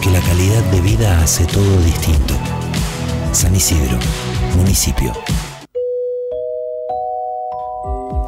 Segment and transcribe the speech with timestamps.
[0.00, 2.34] porque la calidad de vida hace todo distinto.
[3.32, 3.98] San Isidro,
[4.56, 5.12] municipio.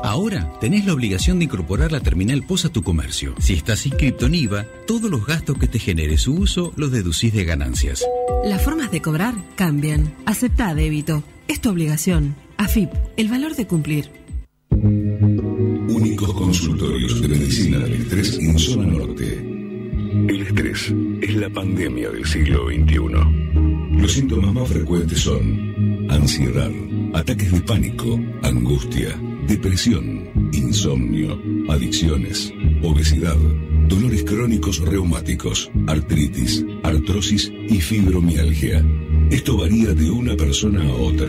[0.02, 3.34] Ahora tenés la obligación de incorporar la terminal POS a tu comercio.
[3.38, 7.32] Si estás inscrito en IVA, todos los gastos que te genere su uso los deducís
[7.32, 8.04] de ganancias.
[8.44, 10.12] Las formas de cobrar cambian.
[10.26, 11.22] Acepta débito.
[11.48, 12.34] Es tu obligación.
[12.58, 14.10] AFIP, el valor de cumplir.
[14.68, 19.51] Únicos consultorios de medicina del estrés en zona norte.
[20.12, 23.98] El estrés es la pandemia del siglo XXI.
[23.98, 26.70] Los síntomas más frecuentes son ansiedad,
[27.14, 33.38] ataques de pánico, angustia, depresión, insomnio, adicciones, obesidad,
[33.88, 38.84] dolores crónicos reumáticos, artritis, artrosis y fibromialgia.
[39.30, 41.28] Esto varía de una persona a otra.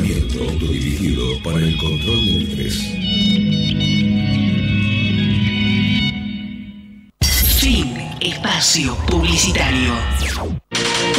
[0.51, 2.77] autodirigido para el control del estrés.
[7.59, 7.93] Fin.
[8.19, 9.93] Espacio publicitario.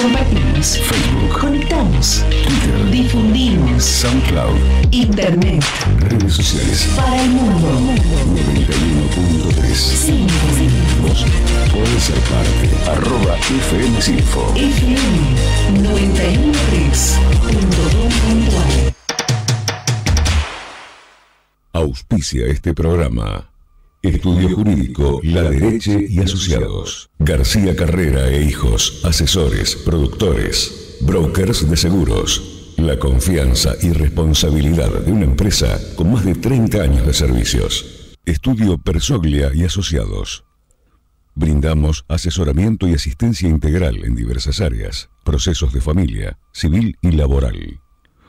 [0.01, 0.79] Compartimos.
[0.79, 2.23] Facebook, Conectamos.
[2.31, 3.83] Twitter, Difundimos.
[3.85, 4.57] SoundCloud,
[4.91, 5.63] Internet.
[5.99, 6.89] redes sociales.
[6.97, 7.69] Para el mundo.
[8.37, 9.75] 91.3.
[9.75, 10.27] Sí.
[11.03, 11.25] Vos
[11.73, 12.71] podés ser parte.
[12.91, 14.53] Arroba FM Sinfo.
[14.57, 14.99] FM
[15.83, 17.92] 913.com.ar
[21.83, 23.51] Auspicia este programa.
[24.03, 27.11] Estudio Jurídico La Dereche y Asociados.
[27.19, 32.75] García Carrera e Hijos, asesores, productores, brokers de seguros.
[32.77, 38.17] La confianza y responsabilidad de una empresa con más de 30 años de servicios.
[38.25, 40.45] Estudio Persoglia y Asociados.
[41.35, 47.81] Brindamos asesoramiento y asistencia integral en diversas áreas, procesos de familia, civil y laboral.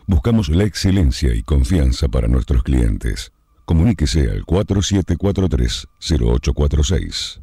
[0.08, 3.33] Buscamos la excelencia y confianza para nuestros clientes.
[3.66, 7.40] Comuníquese al 4743-0846.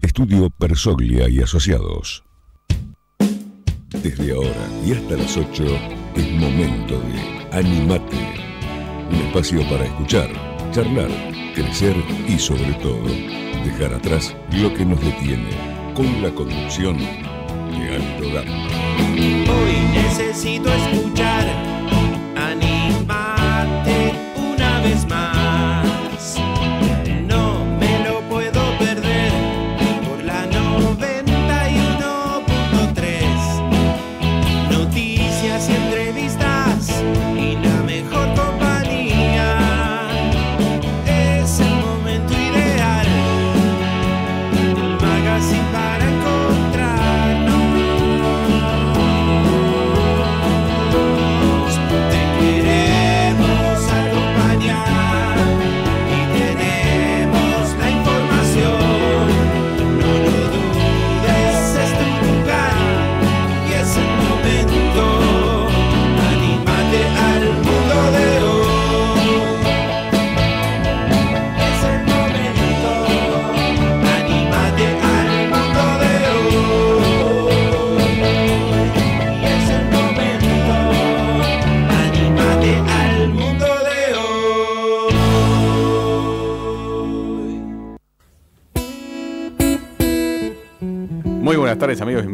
[0.00, 2.24] Estudio Persoglia y Asociados.
[4.02, 5.64] Desde ahora y hasta las 8
[6.16, 8.16] es momento de Animate.
[9.10, 10.30] Un espacio para escuchar,
[10.72, 11.10] charlar,
[11.54, 11.94] crecer
[12.26, 13.04] y sobre todo
[13.64, 15.50] dejar atrás lo que nos detiene
[15.94, 18.68] con la conducción de Gama.
[19.16, 21.03] Hoy necesito escuchar,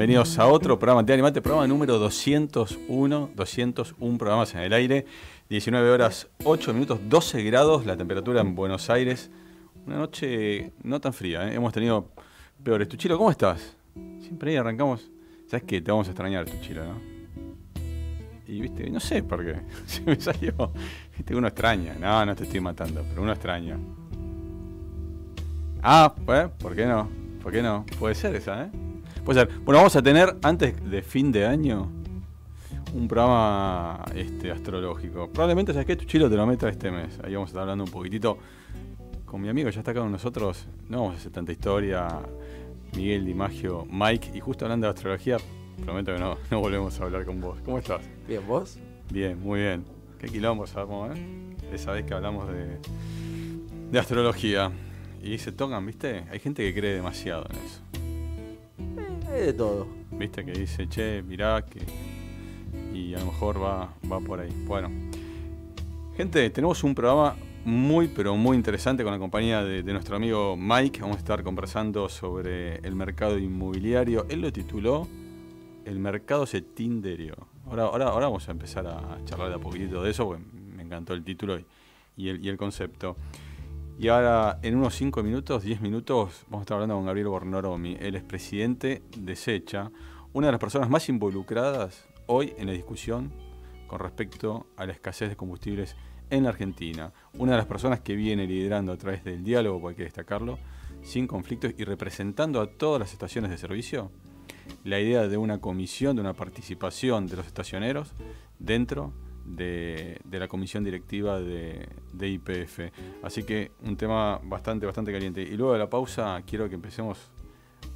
[0.00, 5.04] bienvenidos a otro programa de Animate, programa número 201, 201 programas en el aire,
[5.50, 9.30] 19 horas 8 minutos, 12 grados la temperatura en Buenos Aires,
[9.84, 11.54] una noche no tan fría, ¿eh?
[11.54, 12.08] hemos tenido
[12.64, 12.88] peores.
[12.88, 13.76] Tuchilo, ¿cómo estás?
[14.20, 15.10] Siempre ahí arrancamos,
[15.46, 16.94] sabes que te vamos a extrañar Tuchilo, ¿no?
[18.48, 20.72] Y viste, no sé por qué, se me salió,
[21.14, 23.76] viste, uno extraña, no, no te estoy matando, pero uno extraña.
[25.82, 27.06] Ah, pues, ¿por qué no?
[27.42, 27.84] ¿Por qué no?
[27.98, 28.89] Puede ser esa, ¿eh?
[29.24, 29.48] Puede ser.
[29.60, 31.90] Bueno, vamos a tener antes de fin de año
[32.94, 35.28] un programa este, astrológico.
[35.28, 35.96] Probablemente, ¿sabes qué?
[35.96, 37.18] Tuchilo te lo meta este mes.
[37.22, 38.38] Ahí vamos a estar hablando un poquitito
[39.24, 40.66] con mi amigo, ya está acá con nosotros.
[40.88, 42.08] No vamos a hacer tanta historia.
[42.96, 44.32] Miguel Di Maggio, Mike.
[44.34, 45.36] Y justo hablando de astrología,
[45.84, 47.60] prometo que no, no volvemos a hablar con vos.
[47.64, 48.02] ¿Cómo estás?
[48.26, 48.78] Bien, ¿vos?
[49.12, 49.84] Bien, muy bien.
[50.18, 51.56] Qué quilombo sabemos, ¿eh?
[51.72, 52.78] Esa vez que hablamos de,
[53.90, 54.72] de astrología.
[55.22, 56.24] Y se tocan, ¿viste?
[56.30, 57.99] Hay gente que cree demasiado en eso.
[59.30, 59.86] De todo.
[60.10, 61.80] viste, que dice, che, mirá, que.
[62.92, 64.50] Y a lo mejor va, va por ahí.
[64.66, 64.90] Bueno.
[66.16, 71.00] Gente, tenemos un programa muy, pero muy interesante con la compañía de, nuestro amigo Mike.
[71.00, 74.26] Vamos a estar conversando sobre el mercado inmobiliario.
[74.28, 75.06] Él lo tituló
[75.84, 77.34] El mercado se tinderió.
[77.66, 80.42] Ahora, ahora, ahora vamos a empezar a charlar de a poquitito de eso, porque
[80.76, 81.58] me encantó el título
[82.16, 83.16] y el, y el concepto.
[84.00, 87.98] Y ahora, en unos 5 minutos, 10 minutos, vamos a estar hablando con Gabriel Bornoromi.
[88.00, 89.90] Él es presidente de Secha,
[90.32, 93.30] una de las personas más involucradas hoy en la discusión
[93.86, 95.96] con respecto a la escasez de combustibles
[96.30, 97.12] en la Argentina.
[97.34, 100.58] Una de las personas que viene liderando a través del diálogo, porque hay que destacarlo,
[101.02, 104.10] sin conflictos y representando a todas las estaciones de servicio,
[104.82, 108.14] la idea de una comisión, de una participación de los estacioneros
[108.58, 109.12] dentro
[109.56, 112.80] de, de la comisión directiva de, de IPF.
[113.22, 115.42] Así que un tema bastante, bastante caliente.
[115.42, 117.18] Y luego de la pausa quiero que empecemos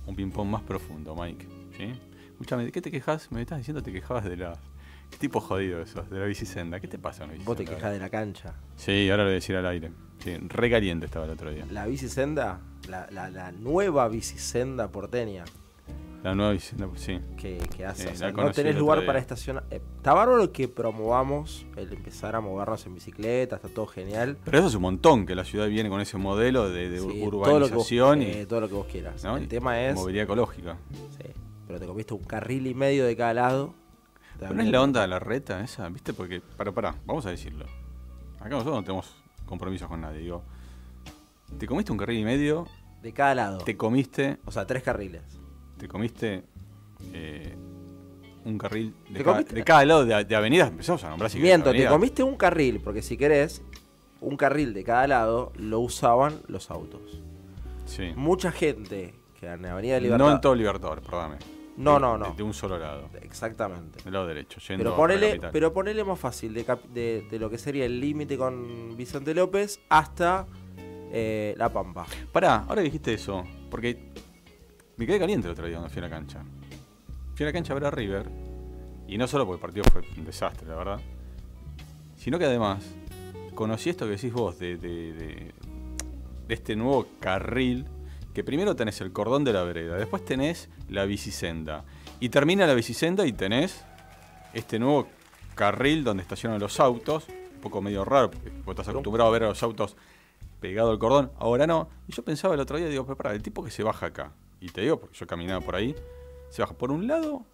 [0.07, 1.47] un ping-pong más profundo, Mike.
[1.77, 1.93] ¿sí?
[2.33, 3.31] Escúchame, ¿de qué te quejas?
[3.33, 4.53] Me estás diciendo que te quejabas de la...
[5.11, 6.03] ¿Qué tipo jodido eso?
[6.03, 6.81] De la bicisenda.
[6.81, 7.77] ¿Qué te pasa con la Vos te bicisenda?
[7.77, 8.55] quejás de la cancha.
[8.77, 9.91] Sí, ahora lo voy a decir al aire.
[10.19, 11.67] Sí, re caliente estaba el otro día.
[11.71, 15.45] La bicisenda, la, la, la nueva bicisenda porteña
[16.25, 17.21] La nueva bicisenda, sí.
[17.37, 18.09] que, que hace.
[18.09, 19.65] Eh, no tenés lugar para estacionar.
[19.71, 24.39] Eh, está bárbaro que promovamos el empezar a movernos en bicicleta, está todo genial.
[24.43, 27.23] Pero eso es un montón que la ciudad viene con ese modelo de, de Sí,
[27.23, 29.23] urbanización todo lo que vos, y eh, todo lo que vos quieras.
[29.23, 29.37] ¿no?
[29.37, 29.97] El tema es.
[29.97, 30.79] movilidad ecológica.
[30.93, 31.29] Sí,
[31.67, 33.75] pero te comiste un carril y medio de cada lado.
[34.39, 36.15] Pero no es la onda de la reta esa, ¿viste?
[36.15, 37.67] Porque, para, pará, vamos a decirlo.
[38.41, 40.21] Acá nosotros no tenemos compromisos con nadie.
[40.21, 40.43] Digo,
[41.59, 42.67] te comiste un carril y medio,
[43.03, 43.59] De cada lado.
[43.59, 45.23] te comiste, O sea, tres carriles.
[45.77, 46.43] Te comiste
[47.13, 47.55] eh,
[48.45, 50.71] un carril de, Te cada, comiste- de cada lado de, de avenidas.
[50.71, 53.63] Empezamos a nombrar si Miento, te comiste un carril, porque si querés,
[54.21, 57.21] un carril de cada lado lo usaban los autos.
[57.87, 58.13] Sí.
[58.17, 60.25] Mucha gente que en Avenida Libertad.
[60.27, 61.37] No en todo Libertador, perdóname.
[61.77, 62.31] No, De- no, no.
[62.31, 64.01] De, de un solo lado, Exactamente.
[64.05, 64.61] del lado derecho.
[64.61, 65.51] Yendo Pero a la ponele, capital.
[65.53, 70.47] pero ponele más fácil, de, de, lo que sería el límite con Vicente López hasta
[71.13, 72.07] eh, La Pampa.
[72.33, 74.13] Pará, ahora dijiste eso, porque
[74.97, 76.43] me quedé caliente el otro día cuando fui a la cancha.
[77.35, 78.29] Fui a la cancha a ver a River,
[79.09, 81.01] y no solo porque el partido fue un desastre, la verdad,
[82.17, 82.85] sino que además
[83.55, 85.53] conocí esto que decís vos, de, de- de-
[86.49, 87.87] de este nuevo carril,
[88.35, 91.85] que primero tenés el cordón de la vereda, después tenés la bicisenda,
[92.21, 93.85] y termina la bicisenda y tenés
[94.53, 95.09] este nuevo
[95.55, 99.45] carril donde estacionan los autos, un poco medio raro, porque vos estás acostumbrado a ver
[99.45, 99.97] a los autos
[100.61, 101.89] pegado al cordón, ahora no.
[102.09, 104.33] Y yo pensaba el otro día, digo, pero pará, el tipo que se baja acá,
[104.65, 105.95] y te digo, porque yo caminaba por ahí,
[106.51, 107.45] se baja por un lado,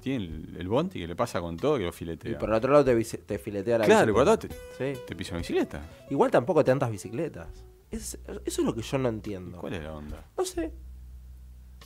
[0.00, 2.38] tiene el, el bondi que le pasa con todo, que lo Y filetea.
[2.38, 4.46] por el otro lado te, te filetea la claro, y por bicicleta.
[4.46, 5.00] otro lado te, Sí.
[5.06, 5.80] te pisa una bicicleta.
[6.10, 7.48] Igual tampoco tantas bicicletas.
[7.90, 9.58] Es- eso es lo que yo no entiendo.
[9.58, 10.24] ¿Cuál es la onda?
[10.36, 10.72] No sé.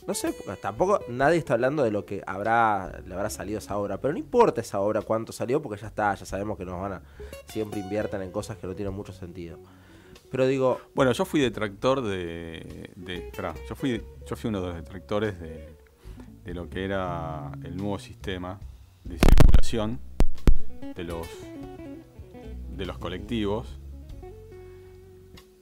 [0.07, 4.01] No sé, tampoco nadie está hablando de lo que habrá le habrá salido esa obra,
[4.01, 6.93] pero no importa esa obra cuánto salió porque ya está, ya sabemos que nos van
[6.93, 7.01] a
[7.47, 9.59] siempre invierten en cosas que no tienen mucho sentido.
[10.31, 12.91] Pero digo, Bueno, yo fui detractor de.
[12.95, 15.75] de esperá, yo fui, yo fui uno de los detractores de,
[16.45, 18.59] de lo que era el nuevo sistema
[19.03, 19.99] de circulación
[20.95, 21.27] de los
[22.77, 23.77] de los colectivos.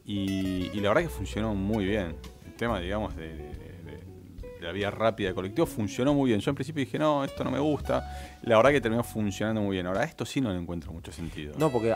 [0.05, 2.15] Y, y la verdad que funcionó muy bien.
[2.45, 6.39] El tema, digamos, de, de- de- de la vía rápida de colectivo funcionó muy bien.
[6.41, 8.37] Yo en principio dije, no, esto no me gusta.
[8.43, 9.85] La verdad que terminó funcionando muy bien.
[9.87, 11.53] Ahora, esto sí no le encuentro mucho sentido.
[11.57, 11.95] no porque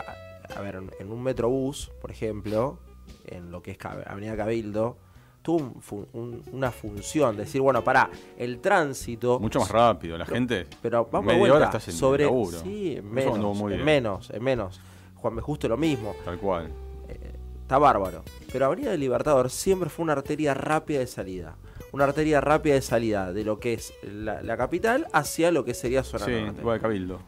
[0.56, 2.78] a, ver, en un metrobús, por ejemplo,
[3.26, 4.96] en lo que es Avenida Cabildo,
[5.42, 5.74] tuvo
[6.14, 8.08] un una función, decir, bueno, para
[8.38, 10.66] el tránsito Mucho más rápido, la Pero- gente.
[10.80, 12.58] Pero vamos media hora vuelta estás en sobre laburo.
[12.60, 14.80] sí, menos, muy en menos, en menos.
[15.16, 15.42] Juan B.
[15.42, 16.14] Justo lo mismo.
[16.24, 16.70] Tal cual.
[17.08, 17.32] Eh,
[17.62, 18.22] está bárbaro.
[18.52, 21.56] Pero Avenida del Libertador siempre fue una arteria rápida de salida.
[21.92, 25.74] Una arteria rápida de salida de lo que es la, la capital hacia lo que
[25.74, 26.60] sería zona Sí, norte.
[26.60, 27.20] igual de Cabildo.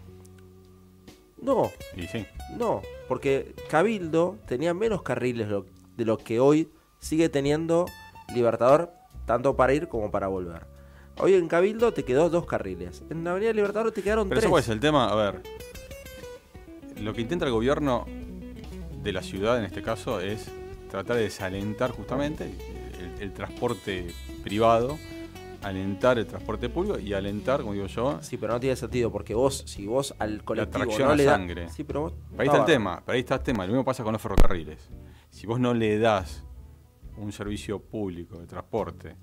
[1.46, 2.26] No, Y sí.
[2.58, 5.64] no, porque Cabildo tenía menos carriles lo-
[5.96, 7.86] de lo que hoy sigue teniendo
[8.34, 8.90] Libertador,
[9.26, 10.66] tanto para ir como para volver.
[11.18, 13.04] Hoy en Cabildo te quedó dos carriles.
[13.10, 14.50] En la Avenida Libertador te quedaron Pero tres.
[14.50, 15.42] cuál es el tema, a ver.
[17.00, 18.06] Lo que intenta el gobierno
[19.02, 20.46] de la ciudad en este caso es
[20.90, 22.44] tratar de desalentar justamente
[22.98, 24.08] el, el transporte
[24.42, 24.98] privado,
[25.62, 29.34] alentar el transporte público y alentar, como digo yo, Sí, pero no tiene sentido porque
[29.34, 31.68] vos, si vos al colectivo atracción no a le sangre.
[31.70, 32.12] Sí, pero vos.
[32.38, 33.64] Ahí está el tema, pero ahí está el tema.
[33.66, 34.90] Lo mismo pasa con los ferrocarriles.
[35.30, 36.44] Si vos no le das
[37.16, 39.16] un servicio público de transporte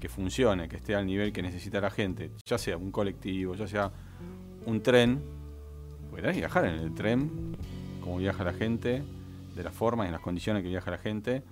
[0.00, 3.66] que funcione, que esté al nivel que necesita la gente, ya sea un colectivo, ya
[3.66, 3.92] sea
[4.66, 5.22] un tren,
[6.10, 7.56] porque tenés que viajar en el tren,
[8.00, 9.02] como viaja la gente,
[9.54, 11.42] de la forma y en las condiciones que viaja la gente,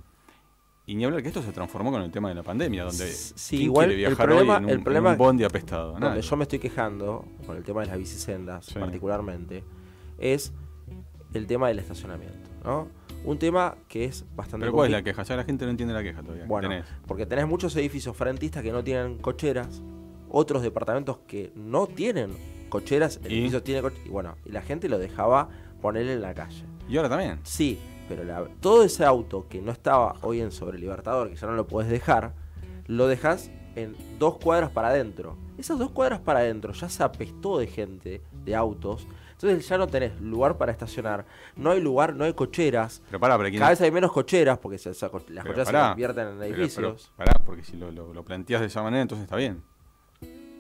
[0.91, 3.59] Y ni hablar que esto se transformó con el tema de la pandemia, donde Sí,
[3.59, 5.93] ¿quién igual quiere el viajar problema- hoy en un, el en problema- un bondi apestado?
[5.93, 6.23] Donde Nadie.
[6.23, 8.75] yo me estoy quejando, con el tema de las bicisendas Sí.
[8.77, 9.63] particularmente,
[10.19, 10.53] es
[11.33, 12.89] el tema del estacionamiento, ¿no?
[13.25, 15.23] Un tema que es bastante Pero ¿cuál es la queja?
[15.23, 16.47] Ya la gente no entiende la queja todavía.
[16.47, 16.87] Bueno, Tenés.
[17.07, 19.81] porque tenés muchos edificios frentistas que no tienen cocheras,
[20.29, 22.31] otros departamentos que no tienen
[22.69, 23.35] cocheras, el ¿Y?
[23.37, 26.65] edificio tiene cocheras, y bueno, y la gente lo dejaba ponerle en la calle.
[26.89, 27.39] Y ahora también.
[27.45, 27.79] Sí,
[28.11, 31.55] pero la- todo ese auto que no estaba hoy en Sobre Libertador, que ya no
[31.55, 32.35] lo puedes dejar,
[32.89, 35.37] lo dejas en dos cuadras para adentro.
[35.57, 39.07] Esas dos cuadras para adentro ya se apestó de gente, de autos.
[39.33, 41.25] Entonces ya no tenés lugar para estacionar.
[41.57, 43.01] No hay lugar, no hay cocheras.
[43.07, 45.69] Pero pará, pero ¿quién- Cada vez hay menos cocheras porque se- se- las pero cocheras
[45.69, 45.89] se pará.
[45.91, 47.13] convierten en edificios.
[47.17, 49.63] pero pará, porque si lo, lo, lo planteas de esa manera, entonces está bien.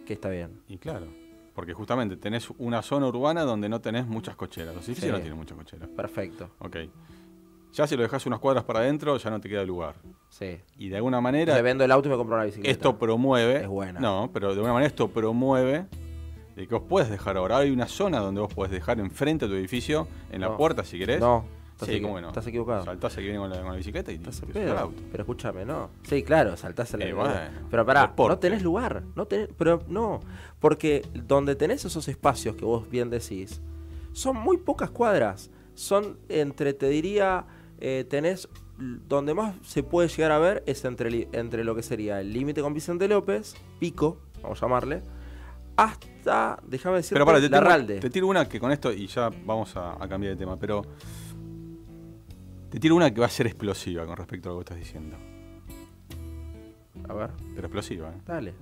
[0.06, 0.62] que está bien.
[0.68, 1.06] Y claro.
[1.54, 4.74] Porque justamente tenés una zona urbana donde no tenés muchas cocheras.
[4.74, 5.12] Los edificios Sí.
[5.12, 5.88] no tienen muchas cocheras.
[5.90, 6.50] Perfecto.
[6.60, 6.76] Ok.
[7.72, 9.94] Ya si lo dejas unas cuadras para adentro, ya no te queda lugar.
[10.28, 10.58] Sí.
[10.78, 12.70] Y de alguna manera, Le vendo el auto y me compro una bicicleta.
[12.70, 13.62] esto promueve.
[13.62, 14.00] Es buena.
[14.00, 15.86] No, pero de alguna manera esto promueve
[16.56, 17.58] de que vos puedes dejar ahora.
[17.58, 20.56] Hay una zona donde vos podés dejar enfrente de tu edificio, en la No.
[20.56, 21.20] puerta si querés.
[21.20, 22.28] No, estás, Sí, equi- ¿cómo que no?
[22.28, 22.84] estás equivocado.
[22.84, 25.00] Saltás el que viene con la, con la bicicleta y Estás te al auto.
[25.12, 25.90] Pero escúchame, no.
[26.02, 27.32] Sí, claro, saltás el Eh, bueno,
[27.70, 28.34] Pero pará, deporte.
[28.34, 29.02] no tenés lugar.
[29.14, 30.20] No tenés, pero no.
[30.58, 33.60] Porque donde tenés esos espacios que vos bien decís,
[34.12, 35.50] son muy pocas cuadras.
[35.74, 37.46] Son entre, te diría,
[37.80, 38.48] eh, tenés.
[38.78, 42.62] Donde más se puede llegar a ver es entre, entre lo que sería el límite
[42.62, 45.02] con Vicente López, Pico, vamos a llamarle,
[45.76, 48.00] hasta, déjame decirte, Pero para, te, tiro- Larralde.
[48.00, 50.80] te tiro una que con esto, y ya vamos a, a cambiar de tema, pero
[52.70, 55.16] te tiro una que va a ser explosiva con respecto a lo que estás diciendo.
[57.06, 58.18] A ver, Pero explosiva, ¿eh?
[58.24, 58.54] dale.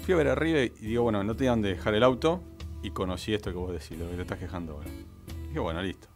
[0.00, 2.42] Fui a ver arriba y digo, bueno, no tenía dónde dejar el auto
[2.82, 4.88] y conocí esto que vos decís, lo que te estás quejando ahora.
[4.88, 6.08] Y dije, bueno, listo.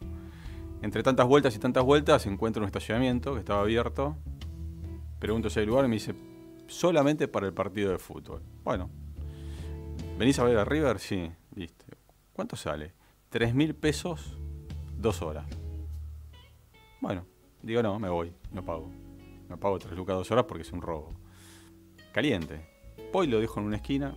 [0.81, 4.17] Entre tantas vueltas y tantas vueltas encuentro un estacionamiento que estaba abierto.
[5.19, 6.15] Pregunto si hay lugar y me dice,
[6.67, 8.41] solamente para el partido de fútbol.
[8.63, 8.89] Bueno,
[10.17, 10.99] ¿venís a ver a River?
[10.99, 11.85] Sí, listo.
[12.33, 12.93] ¿Cuánto sale?
[13.29, 14.37] Tres mil pesos,
[14.97, 15.45] dos horas.
[16.99, 17.25] Bueno,
[17.61, 18.89] digo, no, me voy, no pago.
[19.47, 21.09] No pago tres lucas dos horas porque es un robo.
[22.11, 22.65] Caliente.
[23.13, 24.15] Voy, lo dejo en una esquina.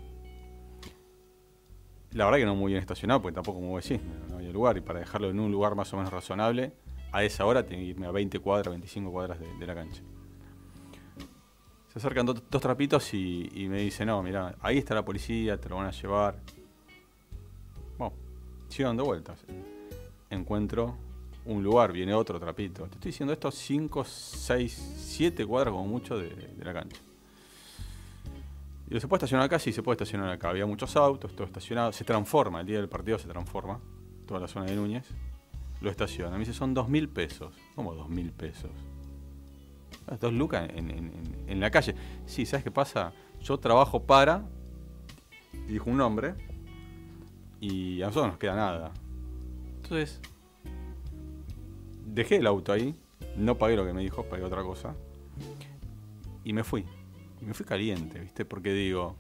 [2.14, 4.76] La verdad que no muy bien estacionado, porque tampoco, como decís, no, había lugar.
[4.76, 6.73] Y para dejarlo en un lugar más o menos razonable,
[7.11, 10.00] a esa hora tengo que irme a 20 cuadras, 25 cuadras de, la cancha.
[11.88, 15.68] Se acercan do- dos trapitos y, me dicen, no, mira, ahí está la policía, te
[15.68, 16.38] lo van a llevar.
[17.99, 18.14] Bueno,
[18.68, 19.44] sigo dando vueltas.
[20.30, 20.97] Encuentro
[21.47, 22.85] un lugar, viene otro trapito.
[22.85, 27.00] Te estoy diciendo esto 5, 6, 7 cuadras como mucho de la cancha.
[28.91, 30.50] Y se puede estacionar acá, sí, se puede estacionar acá.
[30.50, 31.93] Había muchos autos, todo estacionado.
[31.93, 33.81] Se transforma, el día del partido se transforma.
[34.26, 35.07] Toda la zona de Núñez.
[35.81, 36.33] Lo estaciona.
[36.33, 37.55] Me dice, son dos mil pesos.
[37.75, 38.71] ¿Cómo dos mil pesos?
[40.07, 40.91] Ah, Dos lucas en,
[41.49, 41.95] en- la calle.
[42.26, 43.12] Sí, ¿sabes qué pasa?
[43.41, 44.45] Yo trabajo para.
[45.67, 46.35] Dijo un nombre.
[47.61, 48.93] Y a nosotros no nos queda nada.
[49.83, 50.21] Entonces.
[52.07, 52.95] Dejé el auto ahí.
[53.37, 54.95] No pagué lo que me dijo, pagué otra cosa.
[56.45, 56.85] Y me fui.
[57.41, 58.45] Y me fui caliente, ¿viste?
[58.45, 59.17] Porque digo,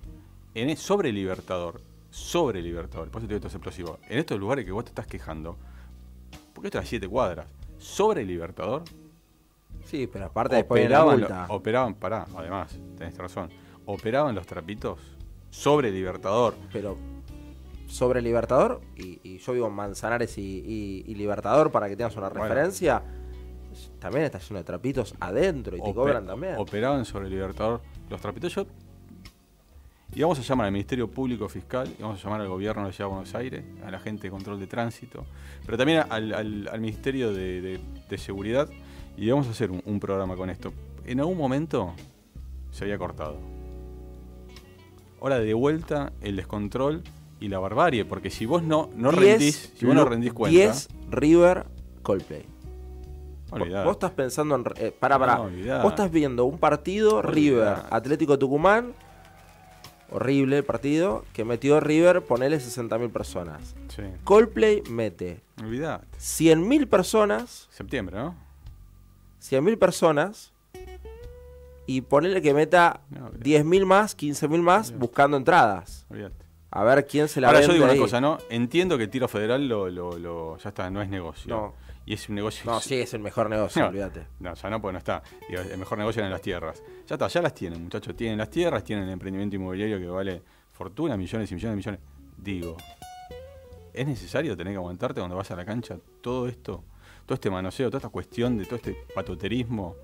[0.54, 1.80] en e- sobre Libertador,
[2.10, 4.90] sobre Libertador, por eso te digo esto es explosivo, en estos lugares que vos te
[4.90, 5.56] estás quejando,
[6.52, 7.46] porque esto era siete cuadras,
[7.78, 8.82] sobre Libertador,
[9.84, 13.50] Sí, pero aparte después viene la operaban, lo- operaban, pará, además, tenés razón,
[13.84, 14.98] operaban los trapitos
[15.50, 16.54] sobre Libertador.
[16.72, 16.96] pero
[17.86, 22.16] sobre Libertador, y, y yo vivo en Manzanares y, y- y Libertador para que tengas
[22.16, 22.44] una Bueno.
[22.44, 23.02] referencia,
[23.98, 26.54] también está lleno de trapitos adentro y te cobran también.
[26.56, 28.54] Operaban sobre Libertador los trapitos.
[28.54, 28.66] Yo,
[30.14, 32.88] y vamos a llamar al Ministerio Público Fiscal, y vamos a llamar al gobierno de
[32.88, 35.24] la Ciudad de Buenos Aires, a la gente de control de tránsito,
[35.66, 38.68] pero también al, al- al Ministerio de, de- de Seguridad,
[39.16, 40.72] y vamos a hacer un, un programa con esto.
[41.04, 41.94] En algún momento
[42.70, 43.38] se había cortado.
[45.20, 47.02] Ahora de vuelta el descontrol
[47.40, 50.52] y la barbarie, porque si vos no, no 10 rendís, si vos no rendís cuenta,
[50.56, 51.66] 10 River
[52.02, 52.44] Coldplay.
[53.84, 54.64] Vos estás pensando en.
[54.76, 55.36] Eh, pará, pará.
[55.36, 55.82] No.
[55.82, 57.22] Vos estás viendo un partido.
[57.22, 58.92] River Atlético Tucumán.
[60.10, 61.24] Horrible el partido.
[61.32, 63.74] Que metió River, ponele 60.000 personas.
[63.88, 66.06] Sí, Coldplay mete olvidate.
[66.18, 67.68] 100.000 personas.
[67.70, 68.34] Septiembre, ¿no?
[69.42, 70.52] 100.000 personas.
[71.86, 73.62] Y ponele que meta No, olvidate.
[73.64, 74.98] 10.000 más, 15.000 más Olvidate.
[74.98, 76.06] buscando entradas.
[76.10, 76.44] olvidate.
[76.70, 78.38] A ver quién se la Ahora yo vende digo una cosa, ¿no?
[78.50, 81.54] Entiendo que el tiro federal lo, lo, lo- ya está, no es negocio.
[81.54, 81.74] No.
[82.06, 82.70] Y es un negocio.
[82.70, 84.26] No, sí, es el mejor negocio, No, olvídate.
[84.40, 85.22] No, ya no, porque no está.
[85.48, 86.82] Digo, el mejor negocio eran las tierras.
[87.06, 88.14] Ya está, ya las tienen, muchachos.
[88.14, 90.42] Tienen las tierras, tienen el emprendimiento inmobiliario que vale
[90.72, 92.00] fortuna, millones y millones y millones.
[92.36, 92.76] Digo,
[93.92, 96.84] ¿es necesario tener que aguantarte cuando vas a la cancha todo esto?
[97.26, 99.96] todo este manoseo, toda esta cuestión de todo este patoterismo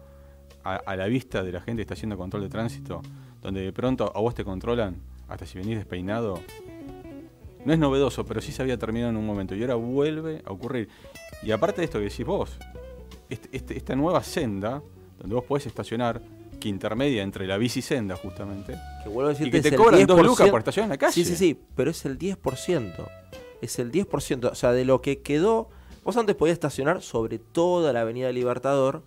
[0.65, 3.03] a, a la vista de la gente que está haciendo control de tránsito,
[3.43, 4.97] donde de pronto a vos te controlan
[5.29, 6.41] hasta si venís despeinado.
[7.65, 10.51] No es novedoso, pero sí se había terminado en un momento y ahora vuelve a
[10.53, 10.89] ocurrir.
[11.43, 12.57] Y aparte de esto que decís vos,
[13.29, 14.83] este- este- esta nueva senda,
[15.19, 16.21] donde vos podés estacionar,
[16.59, 19.77] que intermedia entre la bici senda justamente, Que vuelvo a y decirte, que es te
[19.77, 20.27] cobran dos 10%.
[20.27, 21.13] lucas por estacionar en la calle.
[21.13, 23.09] Sí, sí, sí, pero es el 10%.
[23.63, 24.51] Es el 10%.
[24.51, 25.69] O sea, de lo que quedó.
[26.05, 29.03] Vos antes podías estacionar sobre toda la Avenida Libertador,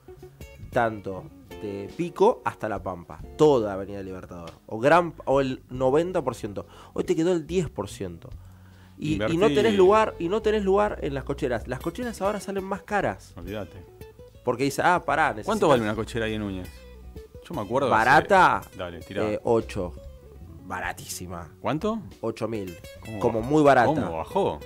[0.71, 1.25] tanto
[1.63, 3.19] de Pico hasta La Pampa.
[3.37, 4.51] Toda Avenida Libertador.
[4.67, 6.65] O, gran, o el 90%.
[6.93, 8.19] Hoy te quedó el 10%.
[8.99, 11.67] Y, y no tenés lugar y no tenés lugar en las cocheras.
[11.67, 13.33] Las cocheras ahora salen más caras.
[13.35, 13.83] Olvídate.
[14.45, 16.69] Porque dice, ah, pará, ¿Cuánto necesitas- vale una cochera ahí en Núñez?
[17.47, 17.87] Yo me acuerdo.
[17.93, 19.23] hace- Barata, Dale, tirá.
[19.31, 19.93] eh, 8.
[20.65, 21.49] Baratísima.
[21.59, 21.99] ¿Cuánto?
[22.21, 22.77] 8 mil.
[23.05, 23.51] ¿Cómo Como bajó?
[23.51, 23.85] muy barata.
[23.87, 24.59] ¿Cómo bajó?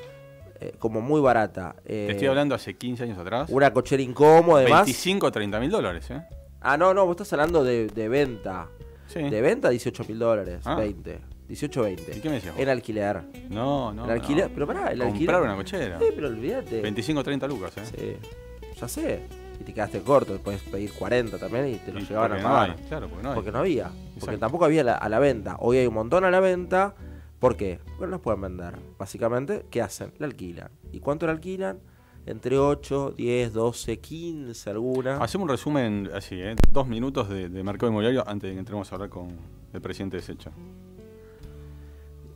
[0.60, 1.76] eh, como muy barata.
[1.86, 3.50] Te Eh, estoy hablando hace 15 años atrás.
[3.52, 4.86] Una cochera incómoda, además.
[4.86, 6.22] 25 o 30 mil dólares, ¿eh?
[6.70, 8.68] Ah, no, no, vos estás hablando de, de venta.
[9.08, 9.22] Sí.
[9.24, 10.60] De venta, 18 mil dólares.
[10.66, 10.76] Ah.
[10.76, 11.20] 20.
[11.48, 12.18] 18, 20.
[12.18, 12.56] ¿Y qué me decías?
[12.60, 13.22] En alquiler.
[13.50, 14.04] No, no.
[14.04, 14.50] el alquiler.
[14.50, 14.54] no.
[14.54, 15.42] Pero pará, el Comprar alquiler.
[15.42, 15.98] una cochera.
[16.00, 16.82] Sí, pero olvídate.
[16.82, 18.18] 25 o 30 lucas, ¿eh?
[18.22, 18.74] Sí.
[18.82, 19.22] Ya sé.
[19.60, 20.38] Y te quedaste corto.
[20.40, 22.70] Puedes pedir 40 también y te lo Y llevaban a no pagar.
[22.78, 23.36] hay, claro, porque no hay.
[23.36, 23.92] Porque no había.
[24.20, 25.56] Porque tampoco había la- a la venta.
[25.60, 26.94] Hoy hay un montón a la venta.
[27.40, 27.80] ¿Por qué?
[27.86, 28.76] Porque no las pueden vender.
[29.00, 30.12] Básicamente, ¿qué hacen?
[30.18, 30.70] La alquilan.
[30.92, 31.80] ¿Y cuánto la alquilan?
[32.28, 35.18] Entre 8, 10, 12, 15 alguna.
[35.24, 36.58] Hacemos un resumen así, ¿eh?
[36.74, 39.30] Dos minutos de, de mercado inmobiliario antes de que entremos a hablar con
[39.72, 40.52] el presidente de Secha.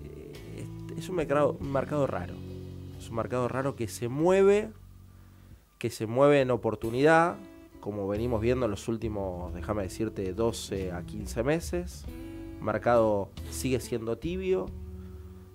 [0.05, 0.65] Eh,
[0.97, 2.35] es un mercado, un mercado raro.
[2.97, 4.69] Es un mercado raro que se mueve,
[5.77, 7.35] que se mueve en oportunidad,
[7.81, 12.05] como venimos viendo en los últimos, déjame decirte, 12 a 15 meses.
[12.59, 14.67] El mercado sigue siendo tibio,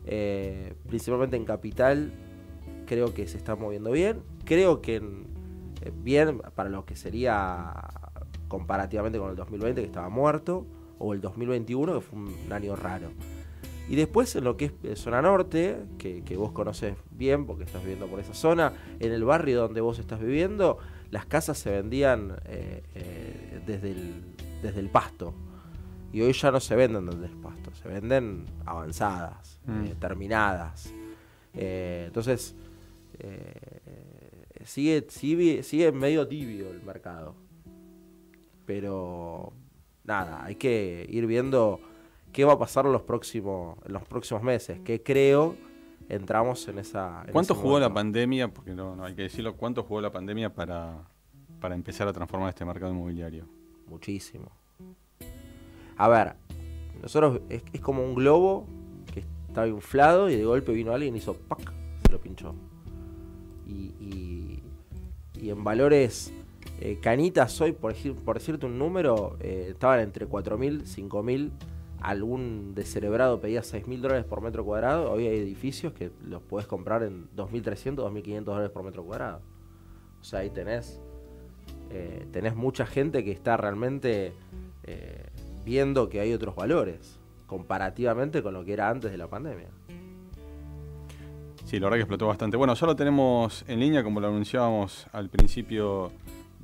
[0.04, 2.12] eh, principalmente en capital,
[2.86, 4.22] creo que se está moviendo bien.
[4.44, 7.72] Creo que eh, bien para lo que sería
[8.48, 10.66] comparativamente con el 2020, que estaba muerto,
[10.98, 13.08] o el 2021, que fue un año raro.
[13.88, 17.64] Y después en lo que es eh, zona norte, que, que vos conoces bien porque
[17.64, 20.78] estás viviendo por esa zona, en el barrio donde vos estás viviendo,
[21.10, 24.14] las casas se vendían eh, eh, desde, el,
[24.62, 25.34] desde el pasto.
[26.12, 29.84] Y hoy ya no se venden desde el pasto, se venden avanzadas, Mm.
[29.86, 30.92] eh, terminadas.
[31.52, 32.54] Entonces,
[33.18, 37.34] eh, sigue, sigue, sigue medio tibio el mercado.
[38.64, 39.52] Pero
[40.04, 41.80] nada, hay que ir viendo
[42.32, 44.80] qué va a pasar en los próximos, en los próximos meses.
[44.80, 45.56] Que creo
[46.08, 47.22] entramos en esa.
[47.26, 48.48] en ¿Cuánto jugó la pandemia?
[48.48, 49.56] Porque no, no hay que decirlo.
[49.56, 51.08] ¿Cuánto jugó la pandemia para,
[51.60, 53.46] para empezar a transformar este mercado inmobiliario?
[53.86, 54.50] Muchísimo.
[55.96, 56.34] A ver,
[57.00, 58.66] nosotros es, es como un globo
[59.12, 61.72] que estaba inflado y de golpe vino alguien y hizo ¡pac!
[62.04, 62.54] Se lo pinchó.
[63.66, 64.62] Y, y-
[65.50, 66.32] en valores
[66.80, 71.50] eh, canitas hoy, por, decir- por decirte un número, eh, estaban entre 4.000, 5.000.
[72.00, 75.10] Algún descerebrado pedía 6.000 dólares por metro cuadrado.
[75.10, 79.40] Hoy hay edificios que los puedes comprar en 2.300, 2.500 dólares por metro cuadrado.
[80.20, 81.00] O sea, ahí tenés
[81.90, 84.32] eh, tenés mucha gente que está realmente
[85.64, 89.68] viendo que hay otros valores comparativamente con lo que era antes de la pandemia.
[91.66, 92.56] Sí, la verdad que explotó bastante.
[92.56, 96.12] Bueno, ya lo tenemos en línea, como lo anunciábamos al principio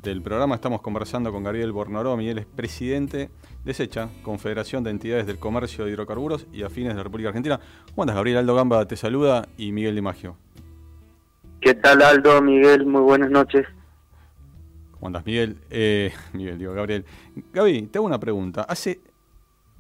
[0.01, 0.55] del programa.
[0.55, 3.29] Estamos conversando con Gabriel Bornoromi, él es presidente
[3.65, 7.59] de SECHA, Confederación de Entidades del Comercio de Hidrocarburos y Afines de la República Argentina.
[7.89, 8.39] ¿Cómo andas, Gabriel?
[8.39, 10.37] Aldo Gamba te saluda y Miguel Di Maggio.
[11.61, 12.87] ¿Qué tal Aldo, Miguel?
[12.87, 13.67] Muy buenas noches.
[14.93, 15.57] ¿Cómo andas, Miguel?
[15.71, 17.05] Eh, Miguel, digo, Gabriel.
[17.53, 18.63] Gaby, te hago una pregunta.
[18.63, 19.01] Hace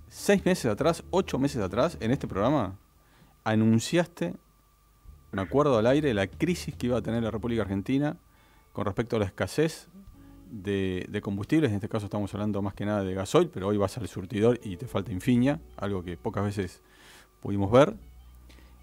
[0.08, 2.76] seis meses atrás, ocho meses atrás, en este programa,
[3.44, 4.34] anunciaste,
[5.32, 8.16] me acuerdo al aire, la crisis que iba a tener la República Argentina
[8.72, 9.88] con respecto a la escasez
[10.50, 11.70] de, de combustibles.
[11.70, 14.60] En este caso estamos hablando más que nada de gasoil, pero hoy vas al surtidor
[14.62, 16.82] y te falta infinia, algo que pocas veces
[17.40, 17.94] pudimos ver.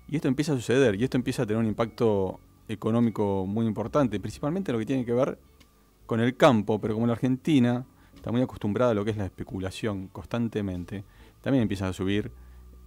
[0.08, 4.20] Y esto empieza a suceder, y esto empieza a tener un impacto económico muy importante,
[4.20, 5.38] principalmente lo que tiene que ver
[6.08, 7.86] con el campo, pero como la Argentina
[8.16, 11.04] está muy acostumbrada a lo que es la especulación constantemente,
[11.42, 12.32] también empiezan a subir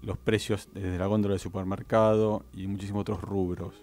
[0.03, 3.75] los precios desde la góndola del supermercado y muchísimos otros rubros.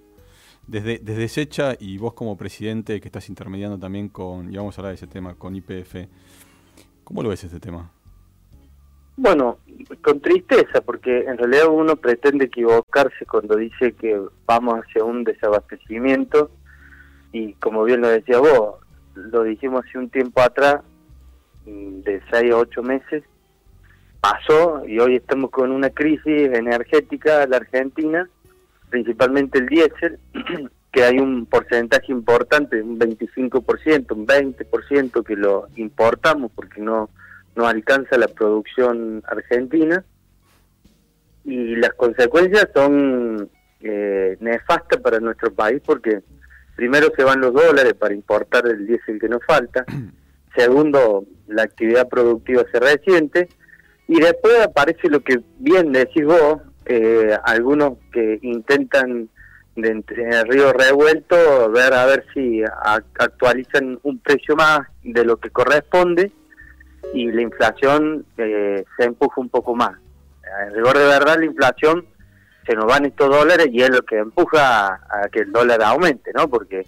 [0.68, 4.82] Desde, desde Secha y vos como presidente que estás intermediando también con, y vamos a
[4.82, 6.08] hablar de ese tema, con IPF,
[7.04, 7.92] ¿cómo lo ves este tema?
[9.18, 9.58] Bueno,
[10.02, 16.52] con tristeza, porque en realidad uno pretende equivocarse cuando dice que vamos hacia un desabastecimiento
[17.32, 18.76] y como bien lo decía vos,
[19.16, 20.82] lo dijimos hace un tiempo atrás,
[21.66, 23.24] mm, de 6 a 8 meses,
[24.22, 28.30] pasó y hoy estamos con una crisis energética en la Argentina,
[28.90, 30.20] principalmente el diésel,
[30.92, 37.10] que hay un porcentaje importante, un 25%, un 20% que lo importamos porque no,
[37.56, 40.04] no alcanza la producción argentina.
[41.46, 43.50] Y las consecuencias son
[43.82, 46.22] eh, nefastas para nuestro país porque
[46.76, 49.86] primero se van los dólares para importar el diésel que nos falta,
[50.56, 53.50] segundo la actividad productiva se resiente
[54.10, 59.30] y después aparece lo que bien decís vos, eh, algunos que intentan
[59.76, 65.24] de entre el río revuelto ver a ver si a- actualizan un precio más de
[65.24, 66.32] lo que corresponde
[67.14, 69.98] y la inflación eh, se empuja un poco más.
[70.68, 72.06] En rigor de verdad la inflación
[72.68, 76.32] se nos van estos dólares y es lo que empuja a, que el dólar aumente,
[76.36, 76.50] ¿no?
[76.50, 76.86] Porque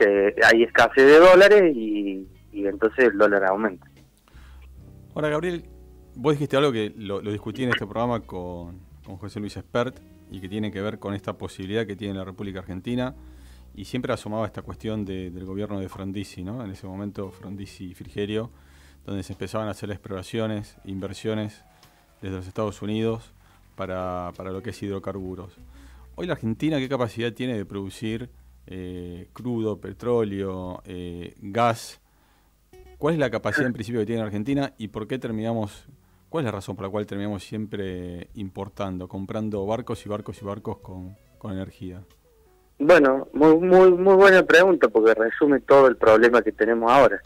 [0.00, 3.86] eh, hay escasez de dólares y, y entonces el dólar aumenta.
[5.14, 5.64] Ahora, Gabriel,
[6.16, 10.00] vos dijiste algo que lo, discutí en este programa con, con José Luis Espert
[10.30, 13.14] y que tiene que ver con esta posibilidad que tiene la República Argentina
[13.74, 16.64] y siempre asomaba esta cuestión de- del gobierno de Frondizi, ¿no?
[16.64, 18.50] En ese momento Frondizi y Frigerio,
[19.04, 21.62] donde se empezaban a hacer exploraciones, inversiones
[22.22, 23.32] desde los Estados Unidos
[23.76, 25.52] para, para lo que es hidrocarburos.
[26.14, 28.30] Hoy la Argentina, ¿qué capacidad tiene de producir
[28.66, 32.00] eh, crudo, petróleo, eh, gas?
[32.96, 35.86] ¿Cuál es la capacidad en principio que tiene Argentina y por qué terminamos,
[36.28, 40.44] cuál es la razón por la cual terminamos siempre importando, comprando barcos y barcos y
[40.44, 42.02] barcos con, con energía?
[42.78, 47.20] Bueno, muy, muy, muy buena pregunta porque resume todo el problema que tenemos ahora.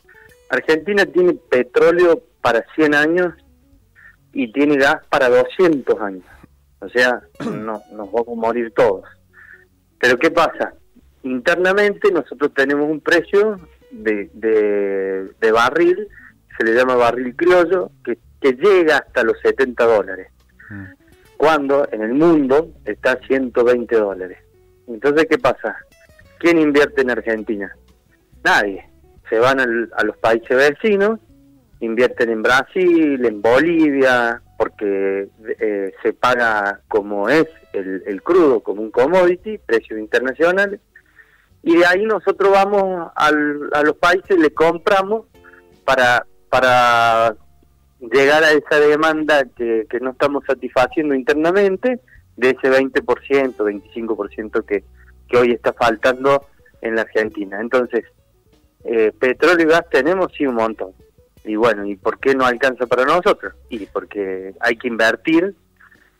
[0.48, 3.34] Argentina tiene petróleo para 100 años
[4.32, 6.24] y tiene gas para 200 años.
[6.80, 9.04] O sea, no, nos vamos a morir todos.
[9.98, 10.74] Pero ¿qué pasa?
[11.22, 13.56] Internamente nosotros tenemos un precio
[13.90, 16.08] de, de, de barril,
[16.56, 20.28] se le llama barril criollo, que, que llega hasta los 70 dólares,
[21.36, 24.38] cuando en el mundo está a 120 dólares.
[24.86, 25.76] Entonces, ¿qué pasa?
[26.38, 27.74] ¿Quién invierte en Argentina?
[28.44, 28.86] Nadie.
[29.28, 31.20] Se van al- a los países vecinos,
[31.80, 35.28] invierten en Brasil, en Bolivia, porque
[35.60, 40.80] eh, se paga como es el, el crudo, como un commodity, precios internacionales,
[41.62, 45.26] y de ahí nosotros vamos al- a los países, le compramos
[45.84, 47.36] para, para
[48.00, 52.00] llegar a esa demanda que, que no estamos satisfaciendo internamente,
[52.36, 53.02] de ese 20%,
[53.56, 54.84] 25% que,
[55.28, 56.46] que hoy está faltando
[56.80, 57.60] en la Argentina.
[57.60, 58.04] Entonces,
[58.84, 60.92] eh, petróleo y gas tenemos sí un montón.
[61.44, 63.54] Y bueno, ¿y por qué no alcanza para nosotros?
[63.68, 65.54] Y porque hay que invertir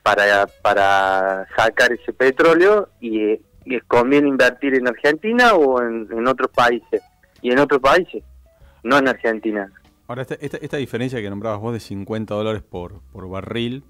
[0.03, 6.51] para, para sacar ese petróleo y, y conviene invertir en Argentina o en, en otros
[6.51, 7.03] países.
[7.43, 8.23] Y en otros países,
[8.83, 9.73] no en Argentina.
[10.11, 13.85] Ahora, esta, esta, esta diferencia que nombrabas vos de 50 dólares por, por barril,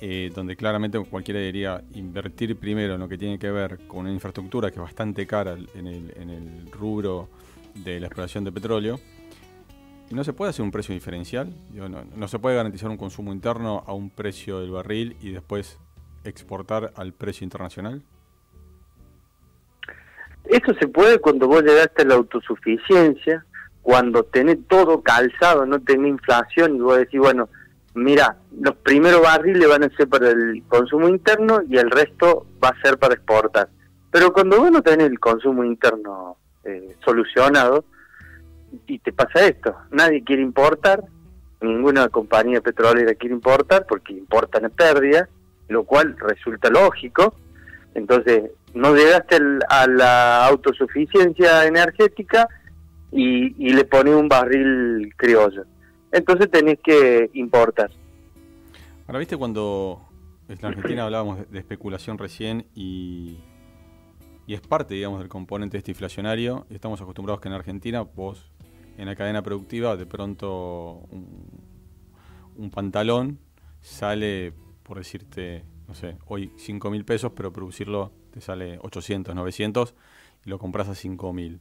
[0.00, 4.12] eh, donde claramente cualquiera diría invertir primero en lo que tiene que ver con una
[4.12, 7.28] infraestructura que es bastante cara en el, en el rubro
[7.74, 9.00] de la exploración de petróleo,
[10.08, 11.52] ¿y ¿no se puede hacer un precio diferencial?
[11.74, 15.80] No, no se puede garantizar un consumo interno a un precio del barril y después
[16.22, 18.02] exportar al precio internacional?
[20.44, 23.44] Eso se puede cuando vos llegaste a la autosuficiencia,
[23.82, 27.48] cuando tenés todo calzado, no tenés inflación y vos decís, bueno,
[27.94, 32.68] mira, los primeros barriles van a ser para el consumo interno y el resto va
[32.68, 33.68] a ser para exportar.
[34.10, 37.84] Pero cuando vos no tenés el consumo interno eh, solucionado,
[38.86, 41.02] y te pasa esto, nadie quiere importar,
[41.60, 45.28] ninguna compañía petrolera quiere importar porque importan a pérdida,
[45.68, 47.34] lo cual resulta lógico.
[47.94, 49.38] Entonces, no llegaste
[49.68, 52.48] a la autosuficiencia energética
[53.12, 55.64] y, y le pones un barril criollo.
[56.12, 57.90] Entonces tenés que importar.
[59.06, 60.02] Ahora, viste cuando
[60.48, 63.38] en la Argentina hablábamos de, especulación recién y,
[64.46, 66.66] y es parte, digamos, del componente este inflacionario.
[66.70, 68.50] Estamos acostumbrados que en Argentina vos,
[68.96, 71.48] en la cadena productiva, de pronto un,
[72.56, 73.38] un pantalón
[73.80, 79.94] sale, por decirte, no sé, hoy 5 mil pesos, pero producirlo te sale 800, 900
[80.44, 81.60] y lo compras a 5 mil.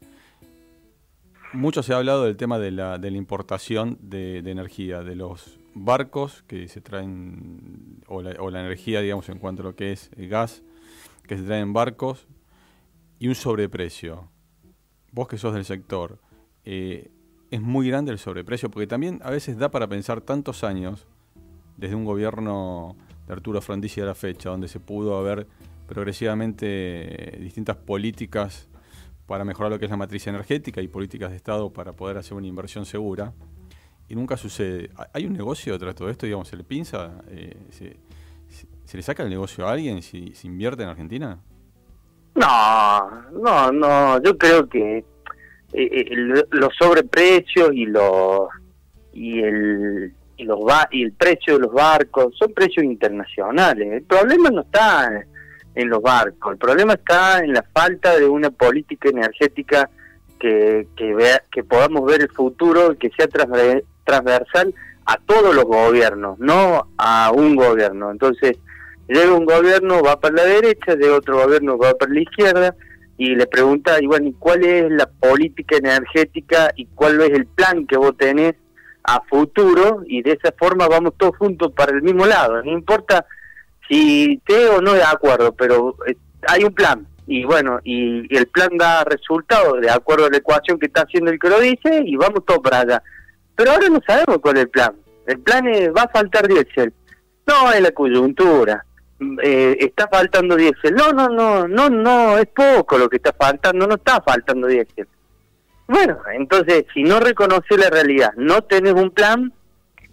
[1.51, 5.15] Mucho se ha hablado del tema de la, de la importación de, de energía, de
[5.15, 9.75] los barcos que se traen, o la, o la energía, digamos, en cuanto a lo
[9.75, 10.61] que es el gas,
[11.27, 12.27] que se traen en barcos,
[13.17, 14.29] y un sobreprecio.
[15.11, 16.19] Vos que sos del sector,
[16.65, 17.09] eh,
[17.49, 21.07] es muy grande el sobreprecio, porque también a veces da para pensar tantos años,
[21.77, 25.47] desde un gobierno de Arturo Frondizi a la fecha, donde se pudo haber
[25.87, 28.69] progresivamente distintas políticas
[29.29, 32.33] para mejorar lo que es la matriz energética y políticas de Estado para poder hacer
[32.35, 33.31] una inversión segura.
[34.07, 34.89] Y nunca sucede.
[34.97, 36.25] ¿Ha- ¿Hay un negocio detrás de todo esto?
[36.25, 37.21] Digamos, ¿Se le pinza?
[37.29, 37.95] Eh, se,
[38.85, 41.37] se- le saca el negocio a alguien si se invierte en Argentina?
[42.33, 45.03] No, no, no, yo creo que eh,
[45.73, 48.47] eh, el- los sobreprecios y los
[49.13, 50.59] y el y los
[50.91, 53.91] y el precio de los barcos son precios internacionales.
[53.91, 55.23] El problema no está
[55.81, 59.89] en, los barcos, el problema está en la falta de una política energética
[60.39, 64.73] que que vea que podamos ver el futuro que sea transver- transversal
[65.05, 68.11] a todos los gobiernos, no a un gobierno.
[68.11, 68.57] Entonces,
[69.07, 72.75] llega un gobierno, va para la derecha, llega otro gobierno, va para la izquierda,
[73.17, 77.47] y le pregunta, y bueno, ¿y cuál es la política energética y cuál es el
[77.47, 78.55] plan que vos tenés
[79.03, 80.03] a futuro?
[80.05, 82.63] Y de esa forma vamos todos juntos para el mismo lado.
[82.63, 83.25] No importa
[83.89, 86.15] si esté o no de acuerdo, pero eh,
[86.47, 87.05] hay un plan.
[87.27, 91.31] Y bueno, y, el plan da resultados de acuerdo a la ecuación que está haciendo
[91.31, 93.03] el que lo dice y vamos todos para allá.
[93.55, 94.95] Pero ahora no sabemos cuál es el plan.
[95.27, 96.93] El plan es, va a faltar diésel.
[97.45, 98.83] No, es la coyuntura.
[99.19, 100.95] Mm, Eh, está faltando diésel.
[100.95, 105.07] No, no, no, no, no, es poco lo que está faltando, no está faltando diésel.
[105.87, 109.51] Bueno, entonces, si no reconoces la realidad, no tenés un plan,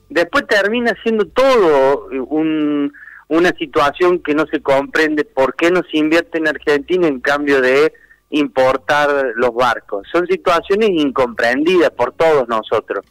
[0.08, 2.92] después termina siendo todo un,
[3.28, 7.60] una situación que no se comprende por qué no se invierte en Argentina en cambio
[7.60, 7.92] de
[8.30, 10.06] importar los barcos.
[10.12, 13.04] Son situaciones incomprendidas por todos nosotros,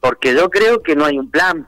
[0.00, 1.66] porque yo creo que no hay un plan,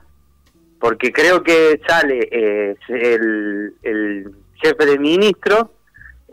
[0.79, 5.71] porque creo que sale eh, el, el jefe de ministro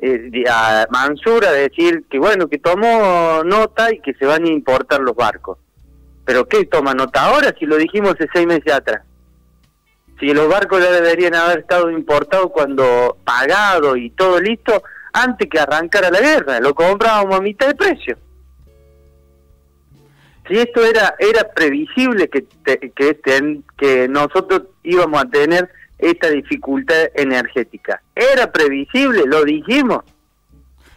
[0.01, 4.49] eh, a Mansur a decir que bueno, que tomó nota y que se van a
[4.49, 5.59] importar los barcos.
[6.25, 9.03] ¿Pero qué toma nota ahora si lo dijimos hace seis meses atrás?
[10.21, 15.61] Si los barcos ya deberían haber estado importados cuando pagado y todo listo antes que
[15.61, 18.19] arrancara la guerra, lo comprábamos a mitad de precio.
[20.49, 26.31] Si esto era era previsible que te- que, ten- que nosotros íbamos a tener esta
[26.31, 28.01] dificultad energética.
[28.15, 30.05] Era previsible, lo dijimos.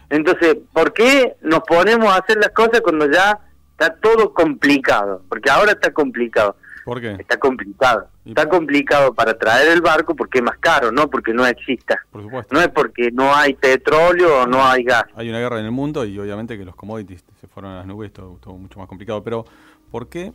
[0.08, 3.38] Entonces, ¿por qué nos ponemos a hacer las cosas cuando ya
[3.72, 5.22] está todo complicado?
[5.28, 6.56] Porque ahora está complicado.
[6.84, 7.12] ¿Por qué?
[7.18, 8.08] Está complicado.
[8.24, 11.98] Está complicado para traer el barco porque es más caro, no porque no exista.
[12.10, 12.54] Por supuesto.
[12.54, 15.04] No es porque no hay petróleo o no hay gas.
[15.16, 17.86] Hay una guerra en el mundo y obviamente que los commodities se fueron a las
[17.86, 19.24] nubes, todo, todo mucho más complicado.
[19.24, 19.44] Pero,
[19.90, 20.32] ¿por qué,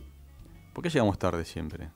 [0.74, 1.88] ¿por qué llegamos tarde siempre?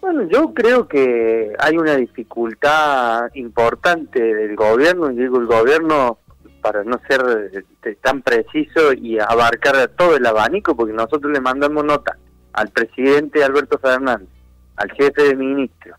[0.00, 6.18] Bueno, yo creo que hay una dificultad importante del gobierno, y digo el gobierno
[6.60, 11.84] para no ser este, tan preciso y abarcar todo el abanico, porque nosotros le mandamos
[11.84, 12.18] nota
[12.54, 14.28] al presidente Alberto Fernández,
[14.76, 15.96] al jefe de ministro,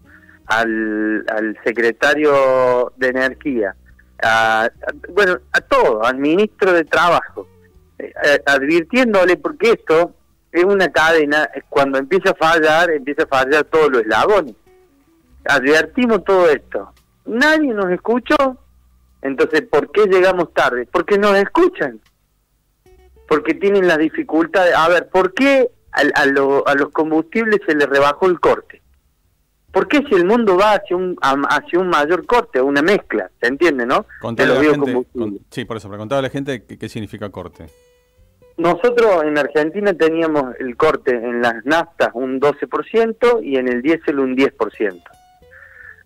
[0.47, 3.75] al, al secretario de Energía,
[4.23, 4.69] a,
[5.13, 7.47] bueno, a todo, al ministro de Trabajo,
[7.99, 10.13] eh, advirtiéndole porque esto
[10.51, 14.55] es una cadena, cuando empieza a fallar, empieza a fallar todos los eslabones.
[15.45, 16.93] Advertimos todo esto.
[17.25, 18.57] Nadie nos escuchó,
[19.21, 20.87] entonces, ¿por qué llegamos tarde?
[20.89, 21.99] Porque nos escuchan.
[23.27, 24.73] Porque tienen las dificultades.
[24.75, 28.81] A ver, ¿por qué al- a, lo- a los combustibles se les rebajó el corte?
[29.71, 33.29] ¿Por qué si el mundo va hacia un, a- hacia un mayor corte, una mezcla?
[33.41, 33.97] ¿Se entiende, no?
[34.01, 36.77] De Contale a los la gente, con- sí, por eso, pero a la gente qué,
[36.77, 37.65] qué significa corte.
[38.58, 44.19] Nosotros en Argentina teníamos el corte en las naftas un 12% y en el diésel
[44.19, 45.01] un 10%.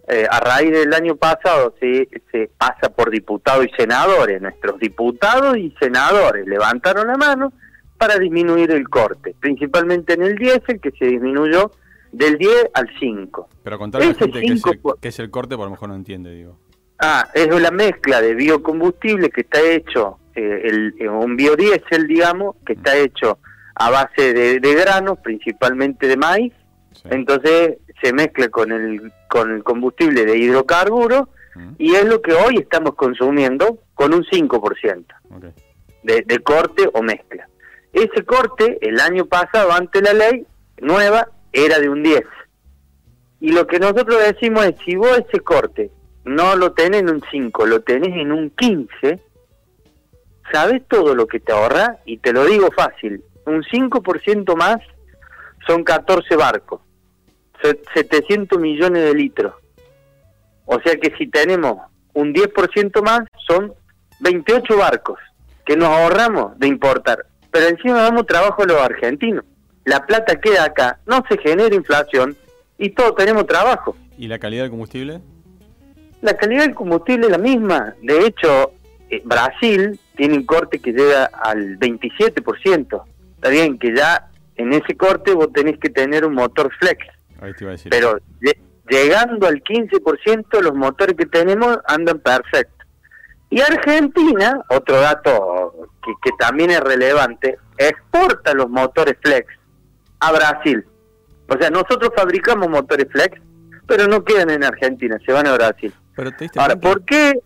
[0.08, 4.41] Eh, a raíz del año pasado se, se pasa por diputados y senadores.
[4.41, 7.54] Nuestros diputados y senadores levantaron la mano
[7.99, 11.69] para disminuir el corte, principalmente en el diésel que se disminuyó
[12.12, 13.49] del 10 al 5.
[13.63, 15.69] Pero contale a la gente qué es, el, cinco- qué es el corte, a lo
[15.69, 16.57] mejor no entiende, digo.
[16.97, 22.55] Ah, es la mezcla de biocombustible que está hecho, eh, el, eh, un biodiesel, digamos,
[22.65, 23.38] que está hecho
[23.75, 26.53] a base de, de granos, principalmente de maíz.
[27.09, 31.27] Entonces se mezcla con el, con el combustible de hidrocarburos
[31.77, 35.05] y es lo que hoy estamos consumiendo con un 5%
[36.03, 37.47] de, de corte o mezcla.
[37.93, 40.45] Ese corte, el año pasado, ante la ley
[40.80, 42.21] nueva, era de un 10.
[43.41, 45.91] Y lo que nosotros decimos es, si vos ese corte
[46.25, 49.19] no lo tenés en un 5, lo tenés en un 15,
[50.52, 51.97] ¿sabes todo lo que te ahorra?
[52.06, 54.78] Y te lo digo fácil, un 5% más
[55.67, 56.82] son 14 barcos,
[57.62, 59.54] se- 700 millones de litros.
[60.65, 61.78] O sea que si tenemos
[62.13, 63.73] un 10% más, son
[64.19, 65.17] 28 barcos
[65.65, 67.25] que nos ahorramos de importar.
[67.51, 69.43] Pero encima damos trabajo a los argentinos.
[69.85, 72.35] La plata queda acá, no se genera inflación
[72.77, 73.95] y todos tenemos trabajo.
[74.17, 75.21] ¿Y la calidad del combustible?
[76.21, 77.95] La calidad del combustible es la misma.
[78.01, 78.71] De hecho,
[79.09, 83.03] eh, Brasil tiene un corte que llega al 27%.
[83.35, 87.05] Está bien que ya en ese corte vos tenés que tener un motor flex.
[87.41, 87.89] Ahí te iba a decir.
[87.89, 88.57] Pero lle-
[88.89, 92.78] llegando al 15%, los motores que tenemos andan perfectos.
[93.49, 99.47] Y Argentina, otro dato que, que también es relevante, exporta los motores flex
[100.19, 100.85] a Brasil.
[101.47, 103.39] O sea, nosotros fabricamos motores flex,
[103.88, 105.91] pero no quedan en Argentina, se van a Brasil.
[106.15, 107.39] Pero te Ahora, cuenta- ¿por qué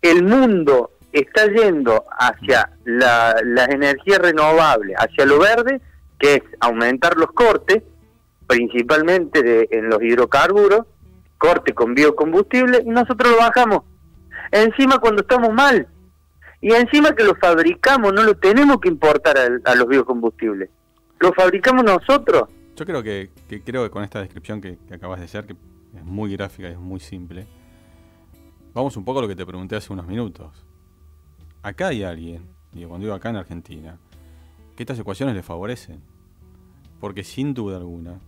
[0.00, 5.80] el mundo está yendo hacia la- las energías renovables, hacia lo verde,
[6.18, 7.82] que es aumentar los cortes,
[8.46, 10.86] principalmente de, en los hidrocarburos,
[11.38, 13.82] corte con biocombustible, y nosotros lo bajamos?
[14.54, 15.88] Encima cuando estamos mal.
[16.60, 20.70] Y encima que lo fabricamos, no lo tenemos que importar a, los biocombustibles.
[21.18, 22.48] Lo fabricamos nosotros.
[22.76, 25.56] Yo creo que, que creo que con esta descripción que, acabas de hacer, que
[25.96, 27.48] es muy gráfica y es muy simple,
[28.72, 30.64] vamos un poco a lo que te pregunté hace unos minutos.
[31.60, 33.98] Acá hay alguien, digo, cuando digo acá en Argentina,
[34.76, 36.00] que estas ecuaciones le favorecen.
[37.00, 38.20] Porque sin duda alguna,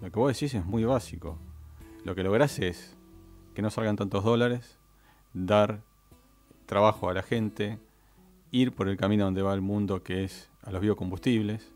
[0.00, 1.38] lo que vos decís es muy básico.
[2.02, 2.96] Lo que lográs es
[3.54, 4.75] que no salgan tantos dólares,
[5.36, 5.82] dar
[6.64, 7.78] trabajo a la gente,
[8.50, 11.72] ir por el camino donde va el mundo, que es a los biocombustibles,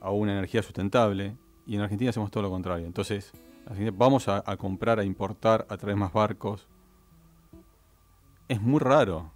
[0.00, 2.86] a una energía sustentable y en Argentina hacemos todo lo contrario.
[2.86, 3.32] Entonces,
[3.94, 6.68] vamos a, a comprar, a importar, a traer más barcos.
[8.48, 9.32] Es muy raro.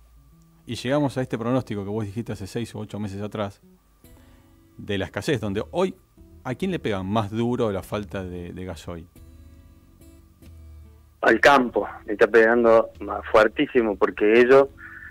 [0.66, 3.60] Y llegamos a este pronóstico que vos dijiste hace seis o ocho meses atrás
[4.76, 5.94] de la escasez, donde hoy,
[6.42, 9.06] ¿a quién le pega más duro la falta de, de gasoil?
[11.24, 14.68] Al campo, le está pegando más fuertísimo porque ellos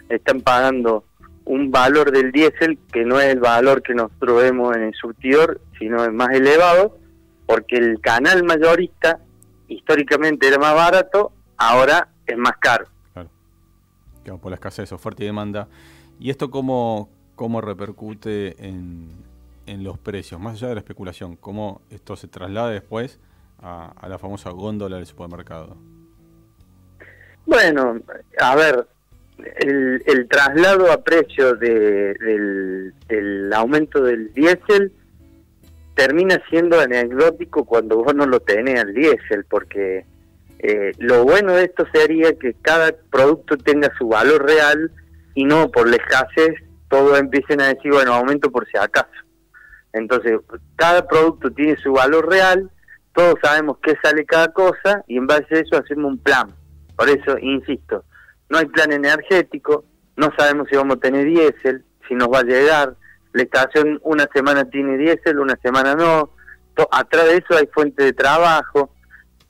[0.09, 1.05] están pagando
[1.45, 5.59] un valor del diésel que no es el valor que nosotros vemos en el surtidor,
[5.77, 6.97] sino es más elevado,
[7.45, 9.19] porque el canal mayorista
[9.67, 12.85] históricamente era más barato, ahora es más caro.
[14.23, 15.67] Claro, por la escasez, oferta y demanda.
[16.19, 19.09] ¿Y esto cómo, cómo repercute en,
[19.65, 20.39] en los precios?
[20.39, 23.19] Más allá de la especulación, ¿cómo esto se traslada después
[23.61, 25.75] a la famosa góndola del supermercado?
[27.45, 27.99] Bueno,
[28.39, 28.85] a ver,
[29.57, 32.13] el, el traslado a precio de-
[33.09, 34.91] del, aumento del diésel
[35.95, 40.05] termina siendo anecdótico cuando vos no lo tenés al diésel, porque
[40.59, 44.91] eh, lo bueno de esto sería que cada producto tenga su valor real
[45.35, 46.55] y no por la escasez
[46.89, 49.09] todos empiecen a decir, bueno, aumento por si acaso.
[49.93, 50.39] Entonces,
[50.75, 52.69] cada producto tiene su valor real,
[53.13, 56.49] todos sabemos qué sale cada cosa y en base a eso hacemos un plan.
[56.95, 58.03] Por eso, insisto,
[58.49, 62.43] no hay plan energético, no sabemos si vamos a tener diésel, si nos va a
[62.43, 62.95] llegar,
[63.33, 66.29] la estación una semana tiene diésel, una semana no,
[66.91, 68.91] atrás de eso hay fuente de trabajo,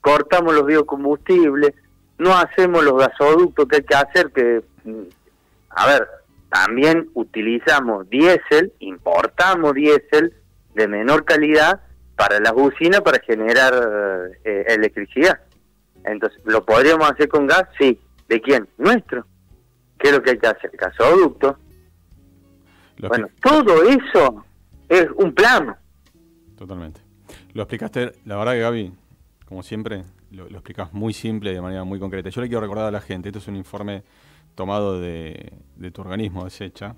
[0.00, 1.72] cortamos los biocombustibles,
[2.18, 5.02] no hacemos los gasoductos que hay que hacer, que, mm,
[5.70, 6.08] a ver,
[6.50, 10.32] también utilizamos diésel, importamos diésel
[10.74, 11.80] de menor calidad
[12.16, 13.74] para las usinas para generar
[14.44, 15.40] eh, electricidad.
[16.04, 17.64] Entonces, ¿lo podríamos hacer con gas?
[17.78, 17.98] Sí.
[18.28, 18.68] ¿De quién?
[18.78, 19.26] Nuestro.
[19.98, 20.70] ¿Qué es lo que hay que hacer?
[20.76, 21.58] Gasoducto.
[22.98, 24.44] Lo Bueno, todo eso
[24.88, 25.76] es un plan.
[26.56, 27.00] Totalmente.
[27.52, 28.92] Lo explicaste, la verdad que Gaby,
[29.46, 32.28] como siempre, lo, lo explicas muy simple y de manera muy concreta.
[32.28, 34.02] Yo le quiero recordar a la gente, esto es un informe
[34.54, 36.96] tomado de, de tu organismo, desecha,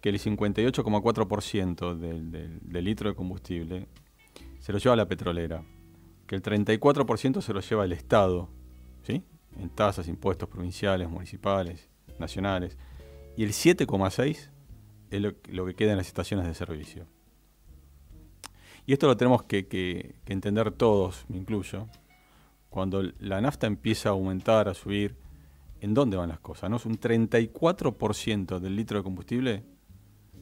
[0.00, 3.88] que el 58,4% del, del, del litro de combustible
[4.60, 5.62] se lo lleva la petrolera,
[6.26, 8.48] que el 34% se lo lleva el Estado,
[9.02, 9.22] ¿sí?
[9.58, 12.76] En tasas, impuestos provinciales, municipales, nacionales,
[13.36, 14.50] y el 7,6%
[15.10, 17.06] es lo, que queda en las estaciones de servicio.
[18.86, 21.86] Y esto lo tenemos que entender todos, me incluyo.
[22.68, 25.16] Cuando la nafta empieza a aumentar, a subir,
[25.80, 26.68] ¿en dónde van las cosas?
[26.68, 26.76] ¿no?
[26.76, 29.64] Es un 34% del litro de combustible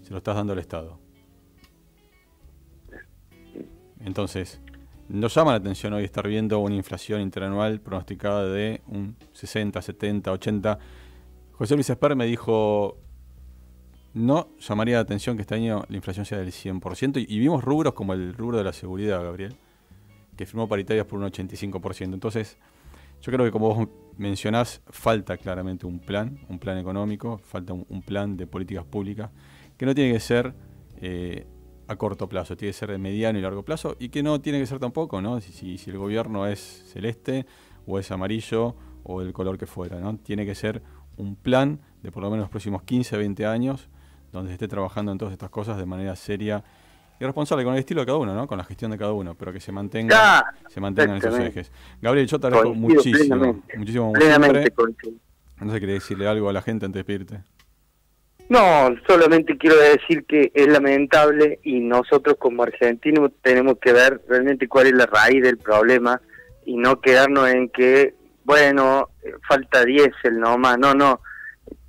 [0.02, 0.98] se lo estás dando al Estado.
[4.00, 4.60] Entonces,
[5.12, 10.32] nos llama la atención hoy estar viendo una inflación interanual pronosticada de un 60, 70,
[10.32, 10.78] 80.
[11.52, 12.96] José Luis Esper me dijo,
[14.14, 17.26] no llamaría la atención que este año la inflación sea del 100%.
[17.28, 19.54] Y, vimos rubros como el rubro de la seguridad, Gabriel,
[20.34, 22.14] que firmó paritarias por un 85%.
[22.14, 22.56] Entonces,
[23.20, 27.84] yo creo que como vos mencionás, falta claramente un plan, un plan económico, falta un,
[27.90, 29.30] un plan de políticas públicas,
[29.76, 30.54] que no tiene que ser
[31.02, 31.46] eh,
[31.92, 34.58] a corto plazo, tiene que ser de mediano y largo plazo, y que no tiene
[34.58, 35.40] que ser tampoco, ¿no?
[35.40, 37.46] Si, si, si el gobierno es celeste,
[37.86, 38.74] o es amarillo,
[39.04, 40.16] o el color que fuera, ¿no?
[40.18, 40.82] Tiene que ser
[41.16, 43.88] un plan de por lo menos los próximos 15, 20 años,
[44.32, 46.64] donde se esté trabajando en todas estas cosas de manera seria
[47.20, 48.46] y responsable con el estilo de cada uno, ¿no?
[48.46, 51.70] Con la gestión de cada uno, pero que se mantenga, se mantengan esos ejes.
[52.00, 54.72] Gabriel, yo te agradezco muchísimo, plenamente, muchísimo, plenamente.
[55.60, 57.40] No sé, quería decirle algo a la gente antes de pedirte.
[58.52, 64.68] No, solamente quiero decir que es lamentable y nosotros como argentinos tenemos que ver realmente
[64.68, 66.20] cuál es la raíz del problema
[66.66, 69.08] y no quedarnos en que, bueno,
[69.48, 70.76] falta diésel nomás.
[70.78, 71.20] No, no.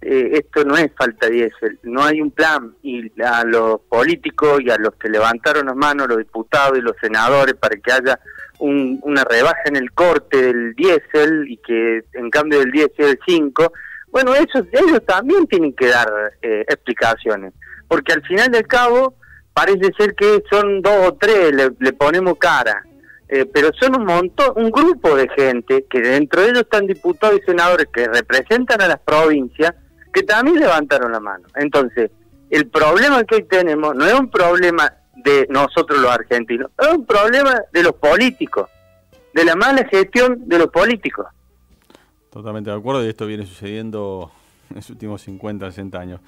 [0.01, 4.69] eh, esto no es falta diésel, no hay un plan y a los políticos y
[4.69, 8.19] a los que levantaron las manos, los diputados y los senadores para que haya
[8.59, 13.19] un- una rebaja en el corte del diésel y que en cambio del diésel el
[13.27, 13.73] 5,
[14.13, 16.07] bueno, ellos, ellos también tienen que dar
[16.43, 17.51] eh, explicaciones,
[17.87, 19.15] porque al final del cabo
[19.55, 22.83] parece ser que son dos o tres, le, ponemos cara,
[23.27, 27.39] eh, pero son un montón, un grupo de gente que dentro de ellos están diputados
[27.41, 29.73] y senadores que representan a las provincias
[30.13, 31.47] que también levantaron la mano.
[31.55, 32.11] Entonces,
[32.51, 37.03] el problema que hoy tenemos no es un problema de nosotros los argentinos, es un
[37.07, 38.69] problema de los políticos,
[39.33, 41.25] de la mala gestión de los políticos.
[42.33, 44.31] Totalmente de acuerdo y esto viene sucediendo
[44.71, 46.19] en los últimos 50, 60 años.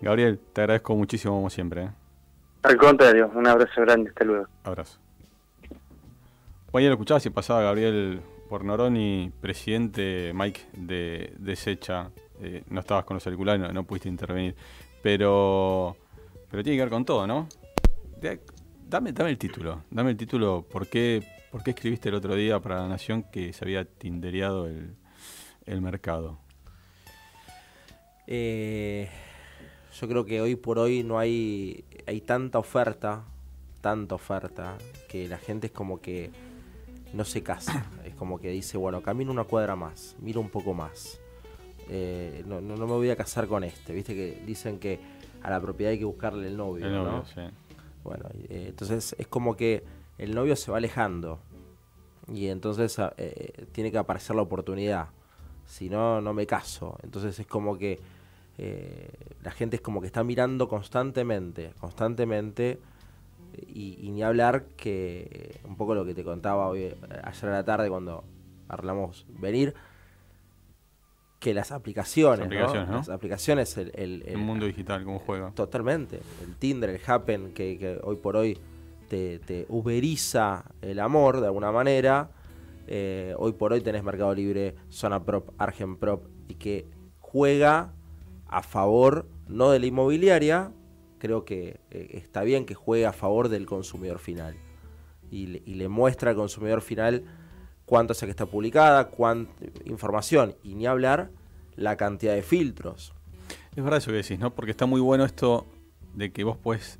[0.00, 1.84] Gabriel, te agradezco muchísimo como siempre.
[1.84, 1.90] ¿eh?
[2.64, 4.48] Al contrario, un abrazo grande, hasta luego.
[4.64, 4.98] Abrazo.
[6.72, 12.10] Bueno, ya lo escuchabas y pasaba Gabriel Pornoroni, presidente Mike de, de Secha.
[12.40, 14.56] Eh, no estabas con los auriculares, no, no pudiste intervenir.
[15.00, 15.96] Pero,
[16.50, 17.46] pero tiene que ver con todo, ¿no?
[18.88, 19.84] Dame, dame el título.
[19.92, 20.66] Dame el título.
[20.68, 24.66] ¿Por qué, por qué escribiste el otro día para La Nación que se había tindereado
[24.66, 24.96] el,
[25.72, 26.38] el mercado?
[28.26, 29.08] Eh,
[29.98, 33.24] yo creo que hoy por hoy no hay, hay tanta oferta,
[33.80, 36.30] tanta oferta, que la gente es como que
[37.12, 37.86] no se casa.
[38.04, 41.18] Es como que dice, bueno, camino una cuadra más, miro un poco más.
[41.88, 43.92] Eh, no, no, no me voy a casar con este.
[43.92, 45.00] Viste que dicen que
[45.42, 46.86] a la propiedad hay que buscarle el novio.
[46.86, 47.26] El novio, ¿no?
[47.26, 47.40] sí.
[48.04, 49.84] Bueno, eh, entonces es como que
[50.18, 51.38] el novio se va alejando
[52.32, 55.08] y entonces eh, tiene que aparecer la oportunidad.
[55.72, 56.98] Si no, no me caso.
[57.02, 57.98] Entonces es como que
[58.58, 59.08] eh,
[59.42, 62.78] la gente es como que está mirando constantemente, constantemente
[63.68, 67.52] y, y ni hablar que un poco lo que te contaba hoy, eh, ayer a
[67.52, 68.22] la tarde cuando
[68.68, 69.72] hablamos venir,
[71.40, 72.54] que las aplicaciones, Las ¿no?
[72.54, 72.96] aplicaciones, ¿no?
[72.98, 75.52] las aplicaciones, el, el- El el- mundo digital, cómo juega.
[75.52, 76.20] Totalmente.
[76.46, 78.58] El Tinder, el Happen, que, que hoy por hoy
[79.08, 82.28] te, te uberiza el amor de alguna manera.
[82.94, 86.86] Eh, hoy por hoy tenés Mercado Libre, Zona Prop, Argen Prop, y que
[87.20, 87.94] juega
[88.46, 90.72] a favor, no de la inmobiliaria,
[91.18, 94.56] creo que eh, está bien que juegue a favor del consumidor final.
[95.30, 97.24] Y le, muestra al consumidor final
[97.86, 101.30] cuánto hace que está publicada, cuánta información, y ni hablar
[101.76, 103.14] la cantidad de filtros.
[103.74, 104.54] Es verdad eso que decís, ¿no?
[104.54, 105.66] Porque está muy bueno esto
[106.12, 106.98] de que vos puedes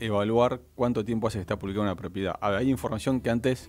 [0.00, 2.38] evaluar cuánto tiempo hace que está publicada una propiedad.
[2.40, 3.68] A ver, hay información que antes,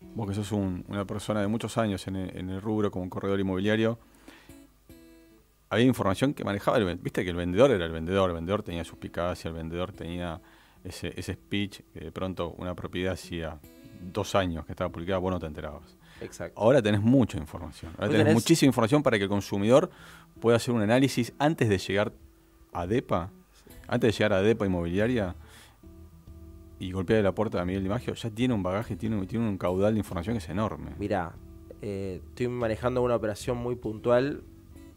[0.00, 3.02] vos que sos un- una persona de muchos años en el, en el rubro como
[3.04, 3.98] un corredor inmobiliario,
[5.68, 8.84] había información que manejaba el Viste que el vendedor era el vendedor, el vendedor tenía
[8.84, 10.40] suspicacia, el vendedor tenía
[10.84, 13.58] ese, ese speech que de pronto una propiedad hacía
[14.00, 15.96] dos años que estaba publicada, vos no te enterabas.
[16.20, 16.58] Exacto.
[16.60, 17.92] Ahora tenés mucha información.
[17.98, 19.90] Ahora tenés, tenés- muchísima información para que el consumidor
[20.40, 22.12] pueda hacer un análisis antes de llegar
[22.72, 23.30] a DEPA,
[23.88, 25.34] antes de llegar a DEPA inmobiliaria
[26.78, 29.94] y golpear la puerta de Miguel Di Maggio, ya tiene un bagaje, tiene, un- caudal
[29.94, 30.92] de información que es enorme.
[30.98, 31.34] Mira,
[31.82, 34.42] eh, estoy manejando una operación muy puntual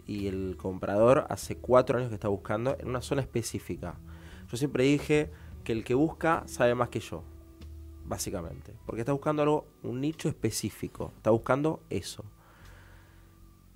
[0.06, 3.96] y el comprador hace cuatro años que está buscando en una zona específica.
[4.50, 5.30] Yo siempre dije
[5.64, 7.24] que el que busca sabe más que yo,
[8.06, 12.24] básicamente, porque está buscando algo, un nicho específico, está buscando eso.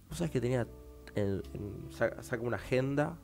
[0.09, 0.67] ¿Vos sabés que tenía,
[1.15, 1.43] el-
[1.91, 3.17] sa- saca una agenda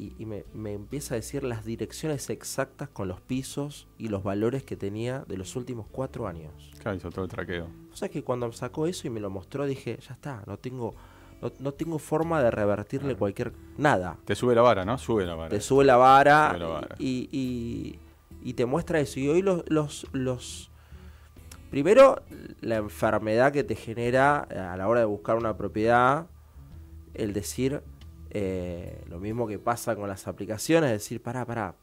[0.00, 4.22] y, y me, me empieza a decir las direcciones exactas con los pisos y los
[4.22, 6.52] valores que tenía de los últimos cuatro años?
[6.78, 7.66] Claro, hizo todo el traqueo.
[7.92, 10.94] O sea que cuando sacó eso y me lo mostró dije, ya está, no tengo,
[11.42, 14.16] no, no tengo forma de revertirle cualquier nada.
[14.24, 14.96] Te sube la vara, ¿no?
[14.96, 15.50] Sube la vara.
[15.50, 16.96] Te sube la vara, Sube la vara.
[16.98, 17.98] Y, y-
[18.42, 19.20] y te muestra eso.
[19.20, 20.70] Y hoy los, los, los...
[21.70, 22.22] Primero,
[22.62, 26.26] la enfermedad que te genera a la hora de buscar una propiedad,
[27.14, 27.82] el decir
[28.30, 31.74] eh, lo mismo que pasa con las aplicaciones, decir, pará, pará,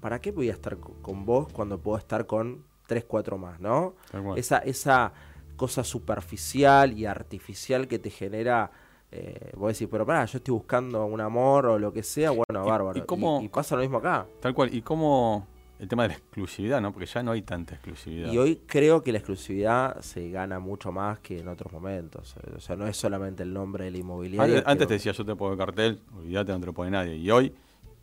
[0.00, 3.60] ¿para qué voy a estar co- con vos cuando puedo estar con 3, 4 más,
[3.60, 3.94] no?
[4.36, 5.12] Esa, esa
[5.56, 8.70] cosa superficial y artificial que te genera,
[9.12, 12.64] eh, vos decís, pero pará, yo estoy buscando un amor o lo que sea, bueno,
[12.64, 12.98] Y- bárbaro.
[12.98, 14.26] y cómo- y pasa lo mismo acá.
[14.40, 14.74] Tal cual.
[14.74, 15.46] Y cómo
[15.80, 16.92] el tema de la exclusividad, ¿no?
[16.92, 18.30] Porque ya no hay tanta exclusividad.
[18.30, 22.36] Y hoy creo que la exclusividad se gana mucho más que en otros momentos.
[22.54, 24.62] O sea, no es solamente el nombre de la inmobiliaria.
[24.66, 27.16] Antes, te decía, yo te pongo el cartel, olvídate, no te lo pone nadie.
[27.16, 27.54] Y hoy,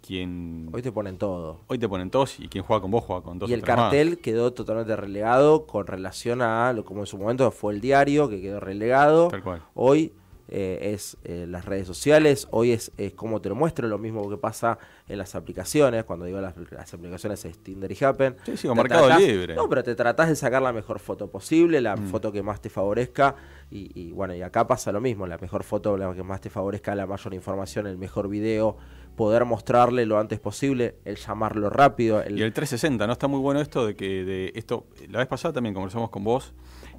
[0.01, 0.69] quien.
[0.73, 1.61] Hoy te ponen todo.
[1.67, 3.67] Hoy te ponen todos y quien juega con vos juega con dos y el más.
[3.67, 8.27] cartel quedó totalmente relegado con relación a lo como en su momento fue el diario,
[8.27, 9.27] que quedó relegado.
[9.27, 9.61] Tal cual.
[9.75, 10.13] Hoy
[10.49, 14.29] eh, es eh, las redes sociales, hoy es, es cómo te lo muestro, lo mismo
[14.29, 14.77] que pasa
[15.07, 18.35] en las aplicaciones, cuando digo las, las aplicaciones es Tinder y Happen.
[18.45, 19.55] Sí, sí, Mercado tratás- Libre.
[19.55, 22.07] No, pero te tratás de sacar la mejor foto posible, la Mm.
[22.07, 23.35] foto que más te favorezca,
[23.69, 26.49] y, y bueno, y acá pasa lo mismo, la mejor foto, la que más te
[26.49, 28.77] favorezca, la mayor información, el mejor video,
[29.17, 33.13] poder mostrarle lo antes posible, el llamarlo rápido, el, Y el 360, ¿no?
[33.13, 36.53] Está muy bueno esto de que de esto, la vez pasada también conversamos con vos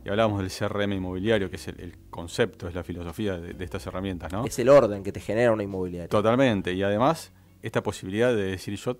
[0.04, 3.64] y hablábamos del CRM inmobiliario, que es el, el concepto, es la filosofía de, de
[3.64, 4.44] estas herramientas, ¿no?
[4.44, 6.08] es el orden que te genera una inmobiliaria.
[6.08, 6.72] Totalmente.
[6.72, 8.96] Y además, esta posibilidad de decir yo,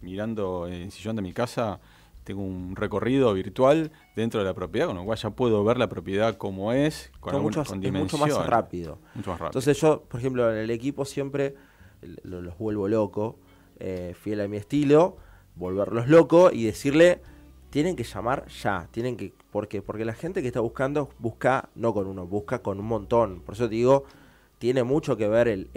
[0.00, 1.78] mirando en el sillón de mi casa,
[2.24, 5.88] tengo un recorrido virtual dentro de la propiedad, con lo cual ya puedo ver la
[5.88, 8.46] propiedad como es, con, con es mucho más dimensión.
[8.48, 8.98] rápido.
[9.14, 9.46] Mucho más rápido.
[9.50, 11.54] Entonces yo, por ejemplo, en el equipo siempre
[12.22, 13.36] los vuelvo loco,
[13.78, 15.16] eh, fiel a mi estilo,
[15.54, 17.20] volverlos loco y decirle,
[17.70, 19.82] tienen que llamar ya, tienen que, ¿por qué?
[19.82, 23.40] Porque la gente que está buscando busca no con uno, busca con un montón.
[23.40, 24.04] Por eso te digo,
[24.58, 25.68] tiene mucho que ver el-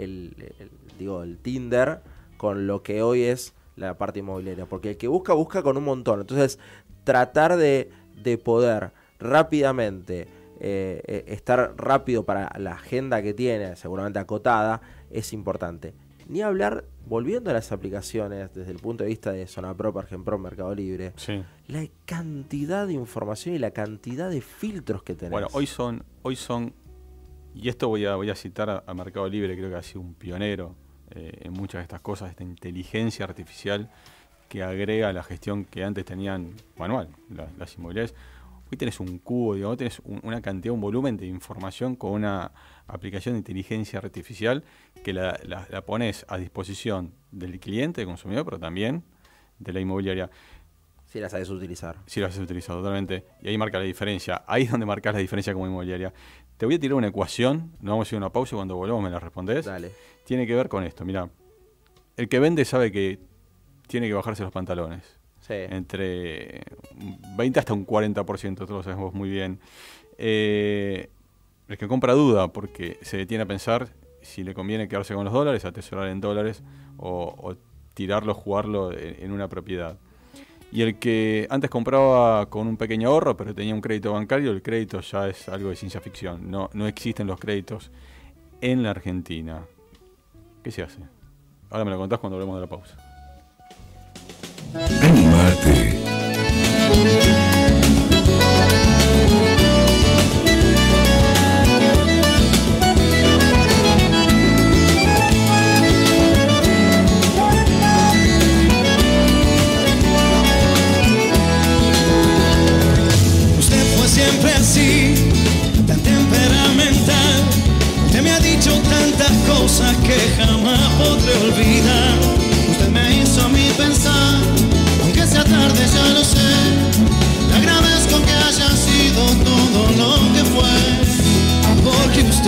[0.98, 2.00] digo, el Tinder
[2.36, 4.66] con lo que hoy es la parte inmobiliaria.
[4.66, 6.20] Porque el que busca, busca con un montón.
[6.20, 6.58] Entonces,
[7.04, 7.90] tratar de,
[8.22, 10.28] de poder rápidamente
[10.60, 15.94] eh, eh, estar rápido para la agenda que tiene, seguramente acotada, es importante.
[16.30, 20.38] Ni hablar, volviendo a las aplicaciones desde el punto de vista de Zona Pro, Pro,
[20.38, 21.42] Mercado Libre, Sí.
[21.66, 25.32] la cantidad de información y la cantidad de filtros que tenés.
[25.32, 26.72] Bueno, hoy son, hoy son,
[27.52, 30.02] y esto voy a, voy a citar a, a Mercado Libre, creo que ha sido
[30.02, 30.76] un pionero
[31.10, 33.90] eh, en muchas de estas cosas, esta inteligencia artificial
[34.48, 38.14] que agrega la gestión que antes tenían manual, la- las inmobiliarias.
[38.70, 42.52] Hoy tenés un cubo, digamos, tenés un- una cantidad, un volumen de información con una
[42.86, 44.62] aplicación de inteligencia artificial
[45.02, 49.02] que la, la- la pones a disposición del cliente, del consumidor, pero también
[49.58, 50.30] de la inmobiliaria.
[51.06, 51.96] Si la sabes utilizar.
[52.06, 53.24] Sí, lo has utilizado totalmente.
[53.42, 54.44] Y ahí marca la diferencia.
[54.46, 56.12] Ahí es donde marcas la diferencia como inmobiliaria.
[56.56, 57.72] Te voy a tirar una ecuación.
[57.80, 59.64] Nos vamos a ir a una pausa y cuando volvamos me la respondés.
[59.66, 59.90] Dale.
[60.24, 61.04] Tiene que ver con esto.
[61.04, 61.28] Mira,
[62.16, 63.18] el que vende sabe que
[63.88, 65.18] tiene que bajarse los pantalones.
[65.50, 65.56] Sí.
[65.68, 66.62] Entre
[66.96, 69.58] un 20 hasta un 40%, todos lo sabemos muy bien.
[70.16, 71.08] Eh,
[71.68, 73.88] el que compra duda porque se detiene a pensar
[74.22, 76.62] si le conviene quedarse con los dólares, atesorar en dólares
[76.98, 77.56] o,
[77.94, 79.98] tirarlo, jugarlo en, una propiedad.
[80.70, 84.62] Y el que antes compraba con un pequeño ahorro, pero tenía un crédito bancario, el
[84.62, 86.48] crédito ya es algo de ciencia ficción.
[86.48, 87.90] No, no existen los créditos
[88.60, 89.64] en la Argentina.
[90.62, 91.00] ¿Qué se hace?
[91.70, 92.96] Ahora me lo contás cuando volvemos de la pausa.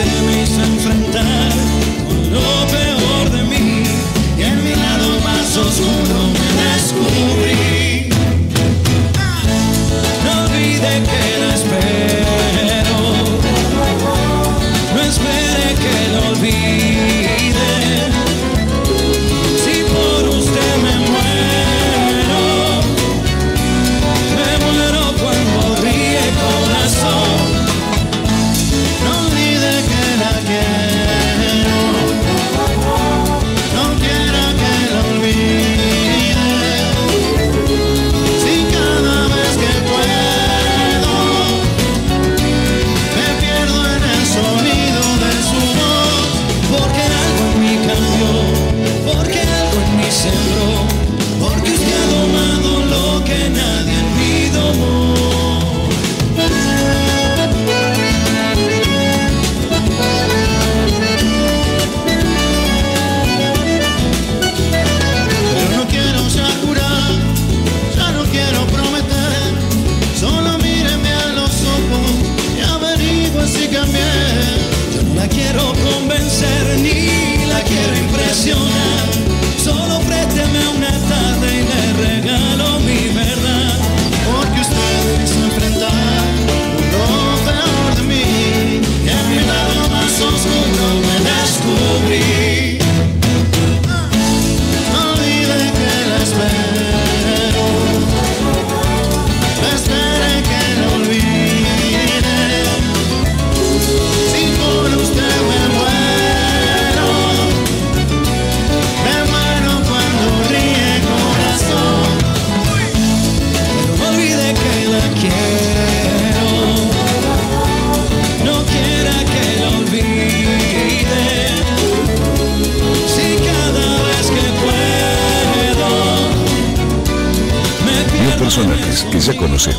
[0.04, 0.31] Porque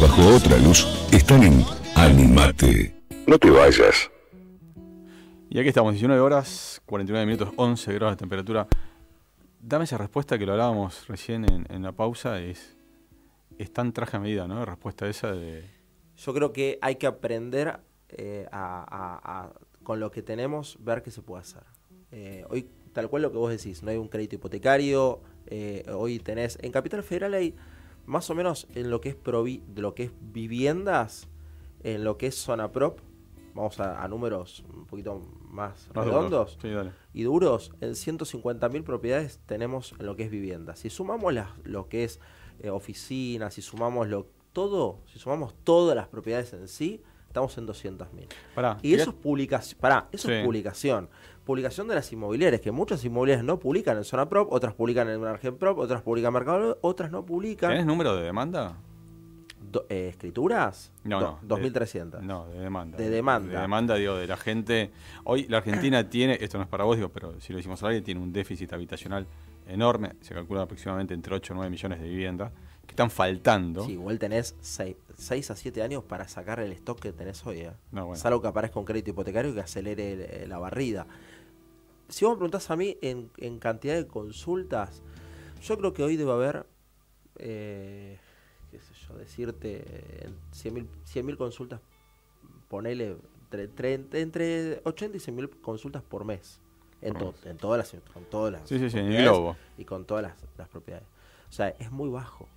[0.02, 1.64] bajo otra luz están en
[1.96, 2.94] Animate.
[3.28, 4.10] No te vayas.
[5.50, 8.68] Y aquí estamos, 19 horas, 49 minutos, 11 grados de temperatura.
[9.60, 12.76] Dame esa respuesta que lo hablábamos recién en, en la pausa, es,
[13.58, 14.56] es tan traje a medida, ¿no?
[14.56, 15.64] La respuesta esa de...
[16.18, 17.80] Yo creo que hay que aprender
[18.10, 19.54] eh, a, a- a-
[19.84, 21.64] con lo que tenemos, ver qué se puede hacer.
[22.12, 26.20] Eh, hoy, tal cual lo que vos decís, no hay un crédito hipotecario, eh, hoy
[26.20, 27.54] tenés, en Capital Federal hay
[28.06, 31.28] más o menos en lo que es provi- de lo que es viviendas,
[31.84, 33.00] en lo que es zona prop,
[33.54, 36.58] vamos a, a números un poquito más, Más redondos.
[36.62, 36.70] Sí,
[37.14, 40.76] y duros, en 150.000 propiedades tenemos en lo que es vivienda.
[40.76, 42.20] Si sumamos las- lo que es
[42.60, 47.66] eh, oficinas, si sumamos lo todo, si sumamos todas las propiedades en sí, estamos en
[47.68, 48.28] 200.000.
[48.54, 51.10] Pará, Y eso es publicación, pará, eso es publicación.
[51.46, 55.24] Publicación de las inmobiliarias, que muchas inmobiliarias no publican en zona prop, otras publican en
[55.26, 57.70] Argen prop, otras publican en Mercado, otras no publican.
[57.72, 58.78] ¿Tenés número de demanda?
[59.72, 60.92] Do- eh, ¿Escrituras?
[61.04, 61.40] No, Do- no.
[61.42, 62.22] de- 2300.
[62.24, 62.98] No, de demanda.
[62.98, 63.54] De demanda.
[63.56, 64.92] De demanda, digo, de la gente.
[65.26, 67.90] Hoy la Argentina tiene, esto no es para vos, digo, pero si lo decimos al
[67.90, 69.26] aire, tiene un déficit habitacional
[69.68, 70.14] enorme.
[70.22, 72.52] Se calcula aproximadamente entre 8 o 9 millones de viviendas
[72.86, 73.84] que están faltando.
[73.86, 77.62] Sí, igual tenés 6 a 7 años para sacar el stock que tenés hoy.
[77.62, 77.72] ¿eh?
[77.92, 78.22] No, bueno.
[78.22, 81.08] Salvo que aparezca un crédito hipotecario que acelere el- eh, la barrida.
[82.14, 85.02] Si vos me preguntás a mí en, en cantidad de consultas,
[85.64, 86.68] yo creo que hoy debe haber,
[87.40, 88.20] eh,
[88.70, 91.82] qué sé yo, decirte, en 100.000 100.000 consultas,
[92.70, 93.18] ponele
[93.52, 96.60] entre, entre, entre 80 y 100.000 consultas por mes.
[97.02, 97.46] En, Por to- mes.
[97.48, 99.56] en todas las, con todas las Sí, sí, sí, en el globo.
[99.80, 101.08] y con todas las, las propiedades.
[101.50, 102.48] O sea, es muy bajo.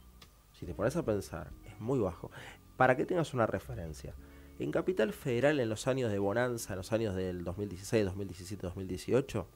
[0.52, 2.30] Si te pones a pensar, es muy bajo.
[2.76, 4.12] Para que tengas una referencia,
[4.58, 9.46] en Capital Federal, en los años de bonanza, en los años del 2016, 2017, 2018,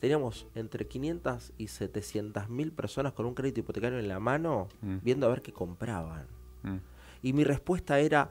[0.00, 4.96] teníamos entre 500 y 700 mil personas con un crédito hipotecario en la mano, Mm.
[5.02, 6.26] viendo a ver qué compraban.
[6.62, 6.76] Mm.
[7.22, 8.30] Y mi respuesta era,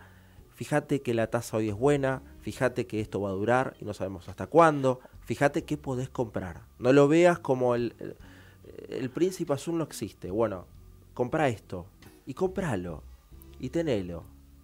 [0.55, 3.93] fíjate que la tasa hoy es buena, fíjate que esto va a durar y no
[3.93, 6.61] sabemos hasta cuándo, fíjate qué podés comprar.
[6.80, 8.16] No lo veas como el, el,
[8.89, 10.30] el príncipe azul no existe.
[10.30, 10.66] Bueno,
[11.16, 11.86] compra esto
[12.28, 13.01] y compralo
[13.59, 14.24] y tenelo.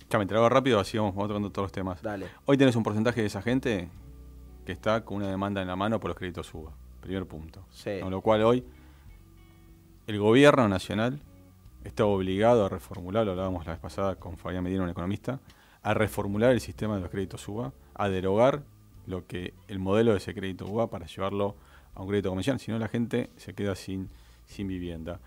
[0.10, 2.01] Ya me entrego rápido, así vamos, vamos tocando todos los temas.
[2.01, 2.28] Dale.
[2.45, 3.89] Hoy tenés un porcentaje de esa gente
[4.66, 6.72] que está con una demanda en la mano por los créditos suba.
[7.01, 7.64] Primer punto.
[7.72, 7.99] Sí.
[8.01, 8.64] Con lo cual hoy
[10.07, 11.20] el gobierno nacional
[11.84, 15.39] está obligado a reformular, lo hablábamos la vez pasada con Fabián Medina, un economista,
[15.84, 18.64] a reformular el sistema de los créditos UBA, a derogar
[19.05, 21.55] lo que el modelo de ese crédito UBA para llevarlo
[21.95, 24.10] a un crédito comercial, si no la gente se queda sin,
[24.45, 25.20] sin vivienda.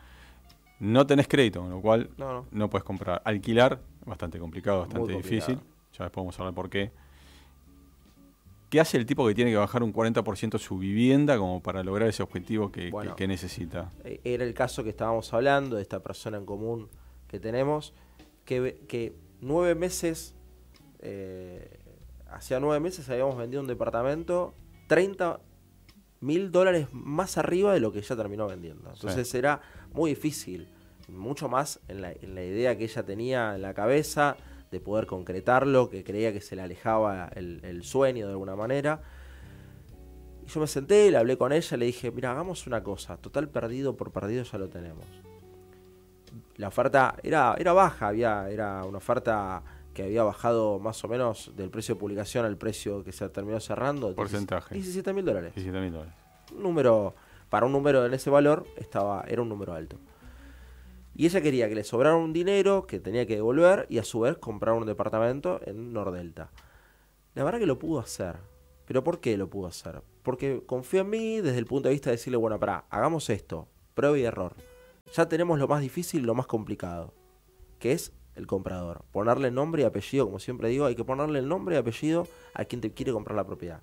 [0.81, 2.69] No tenés crédito, con lo cual No, no.
[2.69, 3.23] puedes comprar.
[3.25, 5.59] Alquilar, bastante complicado, bastante difícil.
[5.99, 6.91] Ya después vamos a hablar por qué.
[8.71, 12.09] ¿Qué hace el tipo que tiene que bajar un 40% su vivienda como para lograr
[12.09, 13.17] ese objetivo que, que- Bueno.
[13.17, 13.93] que necesita?
[14.05, 16.89] Eh, Era el caso que estábamos hablando, de esta persona en común
[17.29, 17.93] que tenemos,
[18.47, 20.35] que, ve- que nueve meses,
[21.01, 21.81] eh,
[22.31, 24.55] hacía nueve meses habíamos vendido un departamento
[24.89, 25.39] 30
[26.23, 28.91] mil dólares más arriba de lo que ella terminó vendiendo.
[28.91, 29.61] Entonces era
[29.93, 30.67] muy difícil,
[31.09, 34.37] mucho más en la, en la idea que ella tenía en la cabeza
[34.71, 39.03] de poder concretarlo, que creía que se le alejaba el, el sueño de alguna manera.
[40.45, 43.49] Y yo me senté, le hablé con ella, le dije, mira, hagamos una cosa, total
[43.49, 45.05] perdido por perdido ya lo tenemos.
[46.57, 51.53] La oferta era, era baja, había, era una oferta que había bajado más o menos
[51.55, 54.15] del precio de publicación al precio que se terminó cerrando.
[54.15, 54.75] Porcentaje.
[54.75, 55.55] 17 mil dólares.
[55.55, 56.15] 17 mil dólares.
[56.55, 57.15] Un número,
[57.51, 59.99] para un número en ese valor, estaba, era un número alto.
[61.15, 64.21] Y ella quería que le sobrara un dinero que tenía que devolver y a su
[64.21, 66.51] vez comprar un departamento en Nordelta.
[67.35, 68.37] La verdad que lo pudo hacer.
[68.87, 70.03] ¿Pero por qué lo pudo hacer?
[70.23, 73.69] Porque confió en mí desde el punto de vista de decirle, bueno, pará, hagamos esto,
[73.95, 74.55] prueba y error.
[75.15, 77.15] Ya tenemos lo más difícil y lo más complicado,
[77.79, 79.05] que es el comprador.
[79.13, 82.65] Ponerle nombre y apellido, como siempre digo, hay que ponerle el nombre y apellido a
[82.65, 83.83] quien te quiere comprar la propiedad.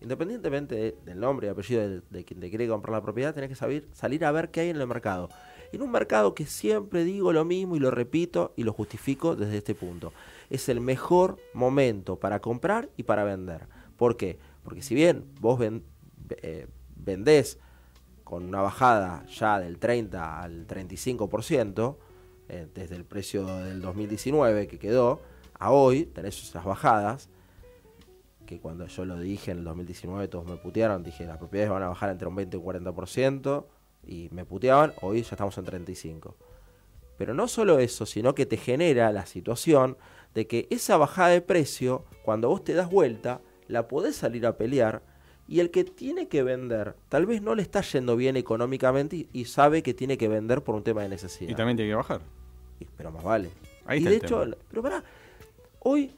[0.00, 3.82] Independientemente de- del nombre y apellido de, quien te quiere comprar la propiedad, tenés que
[3.92, 5.28] salir a ver qué hay en el mercado.
[5.72, 9.56] En un mercado que siempre digo lo mismo y lo repito y lo justifico desde
[9.58, 10.12] este punto.
[10.50, 13.66] Es el mejor momento para comprar y para vender.
[13.96, 14.38] ¿Por qué?
[14.62, 15.84] Porque si bien vos ven-
[16.42, 17.58] eh, vendés
[18.24, 21.98] con una bajada ya del 30 al 35%,
[22.48, 25.20] eh, desde el precio del 2019 que quedó,
[25.58, 27.28] a hoy tenés esas bajadas,
[28.46, 31.82] que cuando yo lo dije en el 2019 todos me putearon, dije las propiedades van
[31.84, 33.66] a bajar entre un 20 y un 40%,
[34.04, 36.34] y me puteaban, hoy ya estamos en 35%.
[37.18, 39.96] Pero no solo eso, sino que te genera la situación
[40.34, 44.56] de que esa bajada de precio, cuando vos te das vuelta, la podés salir a
[44.56, 45.02] pelear
[45.46, 49.44] y el que tiene que vender tal vez no le está yendo bien económicamente y,
[49.44, 51.50] sabe que tiene que vender por un tema de necesidad.
[51.50, 52.22] Y también tiene que bajar.
[52.80, 53.50] Y- Pero más vale.
[53.84, 54.56] Ahí y está de el hecho, tema.
[54.68, 55.04] pero pará,
[55.80, 56.12] hoy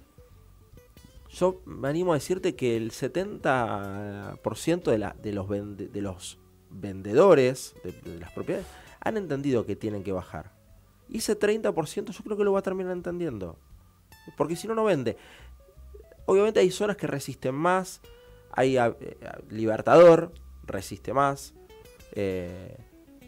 [1.30, 6.38] yo me animo a decirte que el 70% de, la, de, los vende- de los
[6.80, 8.66] vendedores de, de las propiedades
[9.00, 10.52] han entendido que tienen que bajar.
[11.08, 13.56] Y ese 30% yo creo que lo va a terminar entendiendo.
[14.36, 15.16] Porque si no, no vende.
[16.26, 18.00] Obviamente hay zonas que resisten más.
[18.52, 20.32] Hay a- eh, a- Libertador,
[20.66, 21.54] resiste más.
[22.12, 22.76] eh,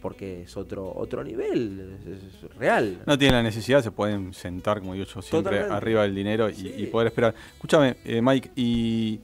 [0.01, 3.01] porque es otro otro nivel, es, es real.
[3.07, 5.73] No tienen la necesidad, se pueden sentar, como digo yo, siempre Totalmente.
[5.73, 6.73] arriba del dinero y, Sí.
[6.77, 7.33] y poder esperar.
[7.55, 9.19] Escúchame, eh, Mike, ¿y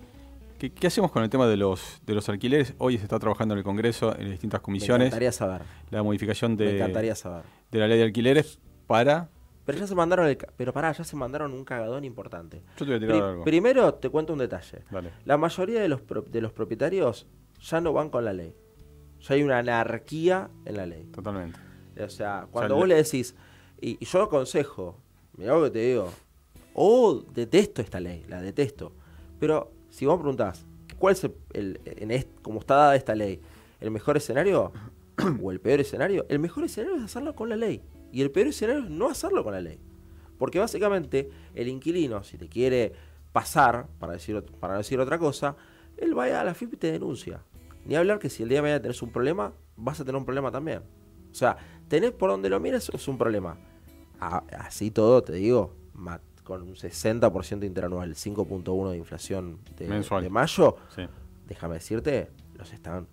[0.64, 2.74] qué, qué hacemos con el tema de los, de los alquileres?
[2.78, 5.62] Hoy se está trabajando en el Congreso, en distintas Me comisiones, encantaría saber.
[5.90, 7.44] la modificación Me de, encantaría saber.
[7.72, 9.30] de la ley de alquileres para...
[9.66, 12.62] Pero ya se mandaron el pero pará, ya se mandaron un cagadón importante.
[12.78, 13.44] Yo te voy a tirar Pri- algo.
[13.46, 14.80] primero te cuento un detalle.
[14.92, 15.12] Dale.
[15.26, 17.28] La mayoría de los pro- de los propietarios
[17.62, 18.56] ya no van con la ley.
[19.22, 21.06] Ya hay una anarquía en la ley.
[21.14, 21.60] Totalmente.
[22.02, 23.36] O sea, cuando vos le decís,
[23.80, 24.98] y, y yo lo aconsejo,
[25.38, 26.10] mirá lo que te digo,
[26.74, 28.92] oh, detesto esta ley, la detesto.
[29.40, 30.66] Pero si vos preguntás,
[30.98, 31.24] ¿cuál es
[31.54, 33.40] el, en como está dada esta ley,
[33.80, 34.74] el mejor escenario
[35.44, 36.26] o el peor escenario?
[36.30, 37.84] El mejor escenario es hacerlo con la ley.
[38.12, 39.80] Y el peor escenario es no hacerlo con la ley.
[40.40, 42.94] Porque básicamente el inquilino, si te quiere
[43.34, 45.56] pasar, para, decir, para decir otra cosa,
[45.98, 47.44] él va a la FIP y te denuncia.
[47.86, 50.26] Ni hablar que si el día de mañana tenés un problema, vas a tener un
[50.26, 50.80] problema también.
[51.32, 51.56] O sea,
[51.88, 53.58] tenés por donde lo mires, es un problema.
[54.20, 55.76] A- así todo, te digo,
[56.44, 60.24] con un 60% interanual, 5.1 de inflación de, Mensual.
[60.24, 61.04] de mayo, Sí.
[61.48, 63.08] déjame decirte, los están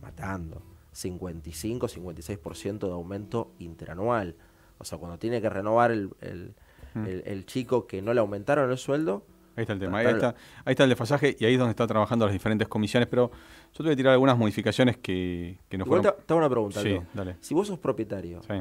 [0.00, 0.62] matando.
[0.92, 4.36] 55, 56% de aumento interanual.
[4.78, 6.54] O sea, cuando tiene que renovar el, el-
[6.94, 7.04] Mm.
[7.06, 9.24] el- el chico que no le aumentaron el sueldo,
[9.56, 11.70] Ahí está el tema, ahí Está- está, ahí está el desfasaje y ahí es donde
[11.72, 13.32] están trabajando las diferentes comisiones, pero
[13.72, 16.04] yo te voy a tirar algunas modificaciones que, que nos fueron...
[16.04, 16.80] te, hago una pregunta.
[16.80, 17.36] Sí, dale.
[17.40, 18.54] Si vos sos propietario, Sí.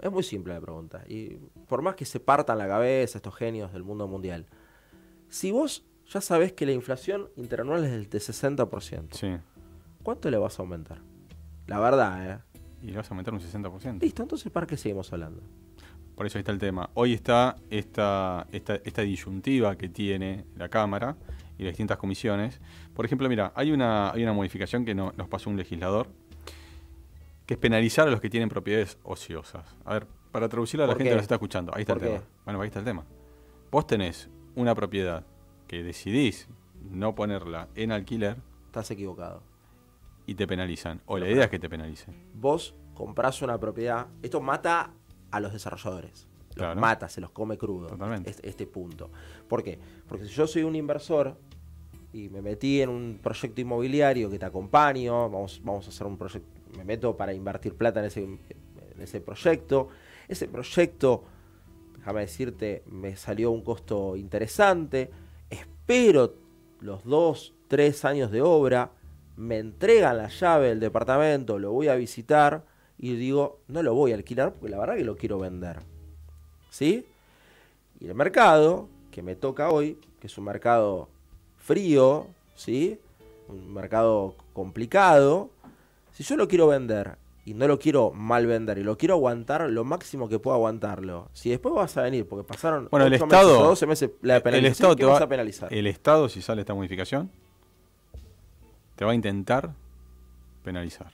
[0.00, 1.02] Es muy simple la pregunta.
[1.08, 1.36] Y
[1.68, 4.46] por más que se partan la cabeza estos genios del mundo mundial,
[5.28, 9.36] si vos ya sabés que la inflación interanual es del de 60%, Sí.
[10.02, 10.98] ¿cuánto le vas a aumentar?
[11.66, 12.38] La verdad, ¿eh?
[12.82, 14.00] Y le vas a aumentar un 60%.
[14.00, 15.42] Listo, entonces ¿para qué seguimos hablando?
[16.14, 16.90] Por eso ahí está el tema.
[16.94, 21.16] Hoy está esta, esta, esta disyuntiva que tiene la Cámara
[21.58, 22.60] y las distintas comisiones.
[22.94, 26.08] Por ejemplo, mira, hay una, hay una modificación que no- nos pasó un legislador,
[27.48, 29.74] que es penalizar a los que tienen propiedades ociosas.
[29.86, 32.00] A ver, para traducirla a la ¿Por gente que nos está escuchando, ahí está el
[32.00, 32.22] tema.
[32.44, 33.04] Bueno, ahí está el tema.
[33.70, 35.24] Vos tenés una propiedad
[35.66, 36.46] que decidís
[36.90, 38.36] no ponerla en alquiler
[38.66, 39.42] Estás equivocado.
[40.26, 41.00] y te penalizan.
[41.06, 42.14] O la Pero idea es que te penalicen.
[42.34, 44.92] Vos comprás una propiedad, esto mata
[45.30, 46.28] a los desarrolladores.
[46.50, 46.78] Los Claro.
[46.80, 47.86] mata, se los come crudo.
[47.86, 48.28] Totalmente.
[48.28, 49.10] Este, este punto.
[49.48, 49.78] ¿Por qué?
[50.06, 51.34] Porque si yo soy un inversor
[52.12, 56.18] y me metí en un proyecto inmobiliario que te acompaño, vamos, vamos a hacer un
[56.18, 59.88] proyecto, me meto para invertir plata en ese, en ese proyecto.
[60.28, 61.24] Ese proyecto,
[61.96, 65.10] déjame decirte, me salió un costo interesante.
[65.50, 66.34] Espero
[66.80, 68.92] los dos, tres años de obra,
[69.36, 72.64] me entregan la llave del departamento, lo voy a visitar
[72.96, 75.80] y digo, no lo voy a alquilar porque la verdad que lo quiero vender.
[76.70, 77.06] ¿Sí?
[77.98, 81.08] Y el mercado que me toca hoy, que es un mercado
[81.56, 83.00] frío, ¿sí?
[83.48, 85.50] Un mercado complicado.
[86.18, 89.70] Si yo lo quiero vender y no lo quiero mal vender y lo quiero aguantar
[89.70, 93.22] lo máximo que pueda aguantarlo, si después vas a venir porque pasaron Bueno, el meses
[93.24, 95.72] Estado, o 12 meses la el penalización, Estado ¿qué te vas va, a penalizar?
[95.72, 97.30] el Estado si sale esta modificación
[98.96, 99.70] te va a intentar
[100.64, 101.12] penalizar.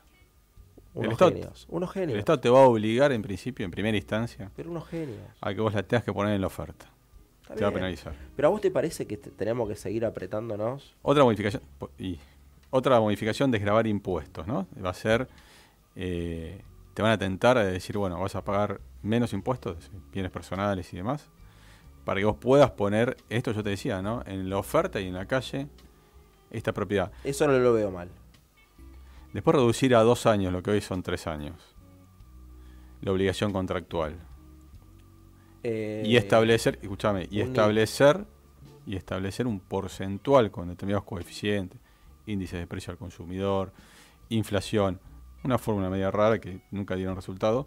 [0.95, 2.13] unos Estado- genios, unos genios.
[2.15, 5.19] El Estado te va a obligar en principio, en primera instancia, Pero unos genios.
[5.43, 6.87] a que vos la tengas que poner en la oferta.
[7.43, 8.15] Está te va a penalizar.
[8.35, 10.95] Pero a vos te parece que te- tenemos que seguir apretándonos?
[11.03, 11.63] Otra modificación
[11.99, 12.19] y
[12.77, 14.67] otra modificación desgravar impuestos, ¿no?
[14.85, 15.29] Va a ser
[15.95, 16.61] eh,
[16.93, 20.97] te van a tentar a decir, bueno, vas a pagar menos impuestos, bienes personales y
[20.97, 21.29] demás,
[22.05, 24.23] para que vos puedas poner esto yo te decía, ¿no?
[24.27, 25.69] En la oferta y en la calle
[26.51, 27.13] esta propiedad.
[27.23, 28.09] Eso no lo veo mal.
[29.33, 31.55] Después reducir a dos años lo que hoy son tres años.
[33.03, 34.17] La obligación contractual.
[35.63, 38.25] Eh, y establecer, escúchame, y establecer
[38.85, 41.81] y establecer un porcentual con determinados coeficientes,
[42.27, 43.73] índices de precio al consumidor,
[44.29, 45.01] inflación,
[45.43, 47.67] una fórmula media rara que nunca dieron resultado,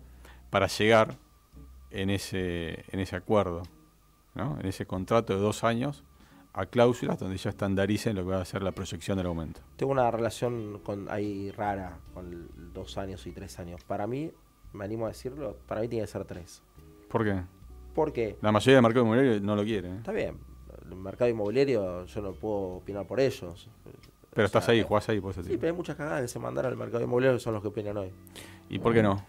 [0.49, 1.15] para llegar
[1.91, 3.63] en ese, en ese acuerdo,
[4.35, 4.57] ¿no?
[4.59, 6.03] en ese contrato de dos años,
[6.53, 9.61] a cláusulas donde ya estandaricen lo que va a ser la proyección del aumento.
[9.75, 13.83] Tengo una relación con ahí rara con dos años y tres años.
[13.83, 14.31] Para mí,
[14.73, 16.63] me animo a decirlo, para mí tiene que ser tres.
[17.09, 17.43] ¿Por qué?
[17.93, 19.89] Porque, La mayoría del mercado inmobiliario no lo quiere.
[19.89, 19.97] ¿eh?
[19.97, 20.39] está bien,
[20.89, 23.69] el mercado inmobiliario yo no puedo opinar por ellos.
[24.37, 26.39] Pero estás sea, ahí, jugás ahí, eso te Sí, pero hay muchas cagadas que se
[26.39, 28.11] mandaron al mercado inmobiliario que son los que opinan hoy.
[28.69, 29.25] ¿Y por qué no?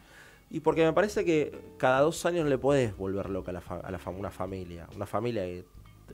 [0.50, 3.90] Y porque me parece que cada dos años le podés volver loca a, la a
[3.90, 4.86] la una familia.
[4.94, 5.64] Una familia que,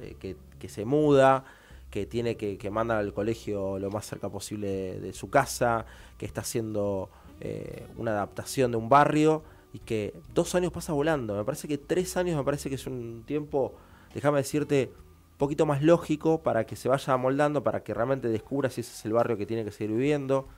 [0.01, 1.45] eh, que- que se muda,
[1.91, 5.87] que tiene que, que manda al colegio lo más cerca posible de, de su casa,
[6.19, 9.43] que está haciendo eh, una adaptación de un barrio
[9.73, 11.37] y que dos años pasa volando.
[11.37, 13.75] Me parece que tres años me parece que es un tiempo,
[14.15, 14.91] déjame decirte,
[15.39, 19.05] poquito más lógico para que se vaya amoldando, para que realmente descubra si ese es
[19.05, 20.49] el barrio que tiene que seguir viviendo.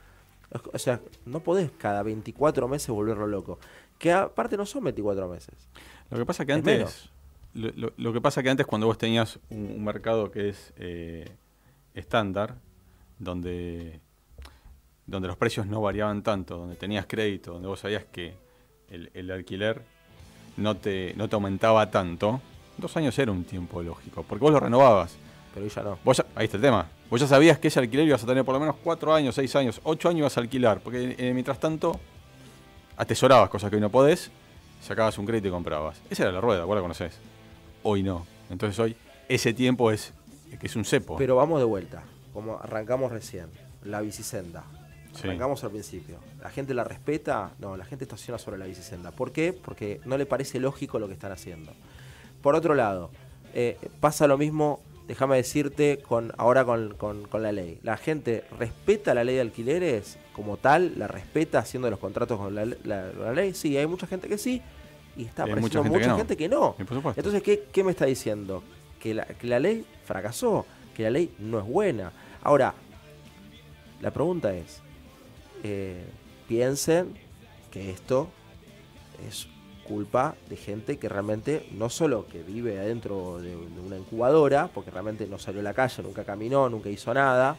[0.73, 3.59] O sea, no podés cada 24 meses volverlo loco.
[3.99, 5.55] Que aparte no son 24 meses.
[6.11, 7.11] Lo que pasa que Es antes.
[7.55, 10.73] Lo, lo- lo que pasa que antes cuando vos tenías un, un mercado que es
[10.77, 11.31] eh,
[11.95, 12.55] estándar,
[13.19, 13.99] donde,
[15.07, 18.35] donde los precios no variaban tanto, donde tenías crédito, donde vos sabías que
[18.91, 19.83] el, el alquiler
[20.59, 22.41] no te, no te aumentaba tanto,
[22.79, 25.17] dos años era un tiempo lógico, porque vos lo renovabas.
[25.55, 25.99] Pero ya no.
[26.05, 26.87] Vos ya- ahí está el tema.
[27.11, 29.55] Vos ya sabías que ese alquiler ibas a tener por lo menos cuatro años, seis
[29.57, 31.99] años, ocho años ibas a alquilar, porque eh, mientras tanto
[32.97, 34.31] atesorabas cosas que hoy no podés,
[34.83, 36.01] sacabas un crédito y comprabas.
[36.11, 37.19] Esa era la rueda, vos la conocés.
[37.83, 38.27] Hoy no.
[38.51, 38.97] Entonces hoy
[39.29, 40.13] ese tiempo es
[40.61, 41.17] que es un cepo.
[41.17, 42.03] Pero vamos de vuelta,
[42.33, 43.47] como arrancamos recién,
[43.85, 44.65] la bicisenda.
[45.15, 45.29] Sí.
[45.29, 46.19] Arrancamos al principio.
[46.43, 47.51] ¿La gente la respeta?
[47.59, 49.11] No, la gente estaciona sobre la bicisenda.
[49.13, 49.53] ¿Por qué?
[49.53, 51.73] Porque no le parece lógico lo que están haciendo.
[52.47, 53.11] Por otro lado,
[53.55, 54.79] eh, pasa lo mismo,
[55.09, 57.81] déjame decirte, con ahora con, con- con la ley.
[57.83, 62.55] La gente respeta la ley de alquileres como tal, la respeta haciendo los contratos con
[62.55, 63.53] la, la- la ley.
[63.53, 64.63] Sí, hay mucha gente que sí,
[65.17, 66.77] y está Hay apareciendo mucha gente que no.
[66.77, 67.15] que por.
[67.17, 68.63] Entonces, ¿qué, qué me está diciendo?
[69.01, 72.13] Que la, que la ley fracasó, que la ley no es buena.
[72.45, 72.75] Ahora,
[74.01, 74.81] la pregunta es,
[75.65, 76.05] eh,
[76.47, 77.13] piensen
[77.73, 78.29] que esto
[79.29, 79.49] es
[79.87, 84.91] culpa de gente que realmente no solo que vive adentro de, de una incubadora, porque
[84.91, 87.57] realmente no salió a la calle, nunca caminó, nunca hizo nada.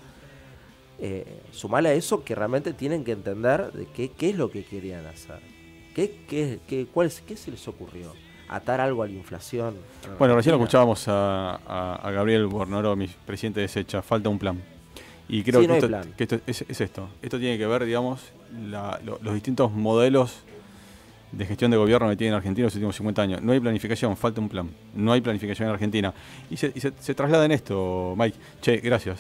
[0.99, 4.63] Eh, sumale a eso que realmente tienen que entender de qué, qué es lo que
[4.65, 5.39] querían hacer.
[5.93, 8.13] ¿Qué, qué, qué, cuál qué se les ocurrió?
[8.49, 9.75] ¿Atar algo a la inflación?
[10.17, 10.55] Bueno, recién Argentina?
[10.55, 14.01] escuchábamos a, a- a Gabriel Bornoro, mi presidente de Secha.
[14.01, 14.61] Falta un plan.
[15.29, 16.13] Y creo Sí, que, no esto, plan.
[16.15, 17.09] que esto es, es esto.
[17.21, 18.21] Esto tiene que ver, digamos,
[18.69, 20.43] la- lo- los distintos modelos
[21.37, 23.41] de gestión de gobierno que tiene Argentina en los últimos 50 años.
[23.41, 24.69] No hay planificación, falta un plan.
[24.95, 26.13] No hay planificación en Argentina.
[26.49, 28.37] Y se, y se- se traslada en esto, Mike.
[28.61, 29.19] Che, gracias.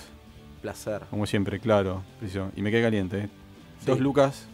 [0.61, 1.03] Placer.
[1.09, 2.01] Como siempre, claro.
[2.19, 2.49] preciso.
[2.55, 3.17] Y me quedé caliente.
[3.19, 3.29] ¿eh?
[3.79, 3.85] Sí.
[3.85, 4.47] Dos lucas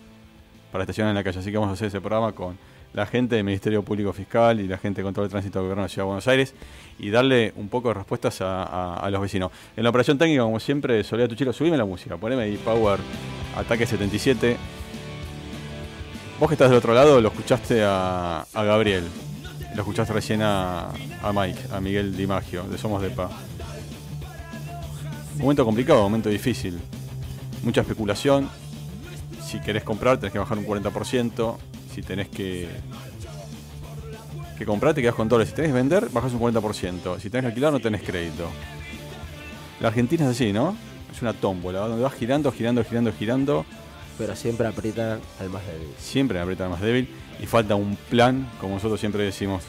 [0.72, 1.40] para estacionar en la calle.
[1.40, 2.58] Así que vamos a hacer ese programa con
[2.94, 5.82] la gente del Ministerio Público Fiscal y la gente de control de tránsito del Gobierno
[5.84, 6.54] de la Ciudad de Buenos Aires
[7.00, 9.52] y darle un poco de respuestas a, a- a los vecinos.
[9.78, 13.00] En la operación técnica, como siempre, Soledad Tuchilo, subime la música, poneme ahí Power
[13.56, 14.58] Ataque 77.
[16.40, 19.08] Vos que estás del otro lado, lo escuchaste a, Gabriel,
[19.76, 20.92] lo escuchaste recién a,
[21.34, 23.30] Mike, a Miguel Di Maggio, de Somos de Pa.
[25.38, 26.80] Momento complicado, momento difícil.
[27.64, 28.50] Mucha especulación.
[29.46, 31.56] Si querés comprar, tenés que bajar un 40%.
[31.94, 32.68] Si tenés que,
[34.58, 35.50] que comprar, te quedás con dólares.
[35.50, 37.20] Si tenés que vender, bajás un 40%.
[37.20, 38.50] Si tenés que alquilar, no tenés crédito.
[39.80, 40.76] La Argentina es así, ¿no?
[41.12, 43.66] Es una tómbola, donde vas girando, girando, girando, girando.
[44.18, 45.88] Pero siempre aprietan al más débil.
[45.98, 47.10] Siempre aprieta al más débil.
[47.42, 49.64] Y falta un plan, como nosotros siempre decimos.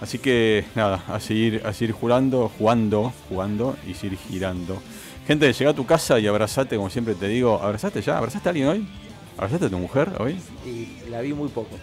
[0.00, 4.82] Así que nada, a seguir, a seguir jugando, jugando, jugando y seguir girando.
[5.26, 7.60] Gente, llega a tu casa y abrazate, como siempre te digo.
[7.62, 8.18] ¿Abrazaste ya?
[8.18, 8.88] ¿Abrazaste a alguien hoy?
[9.36, 10.36] ¿Abrazaste a tu mujer hoy?
[10.64, 11.76] Y la vi muy poco.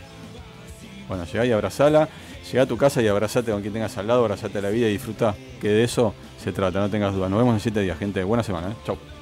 [1.08, 2.08] Bueno, llegá y abrazala.
[2.52, 4.88] Llega a tu casa y abrazate con quien tengas al lado, abrazate a la vida
[4.88, 5.36] y disfruta.
[5.60, 7.30] Que de eso se trata, no tengas dudas.
[7.30, 8.24] Nos vemos en siete días, gente.
[8.24, 8.76] Buena semana, ¿eh?
[8.86, 9.13] Chau.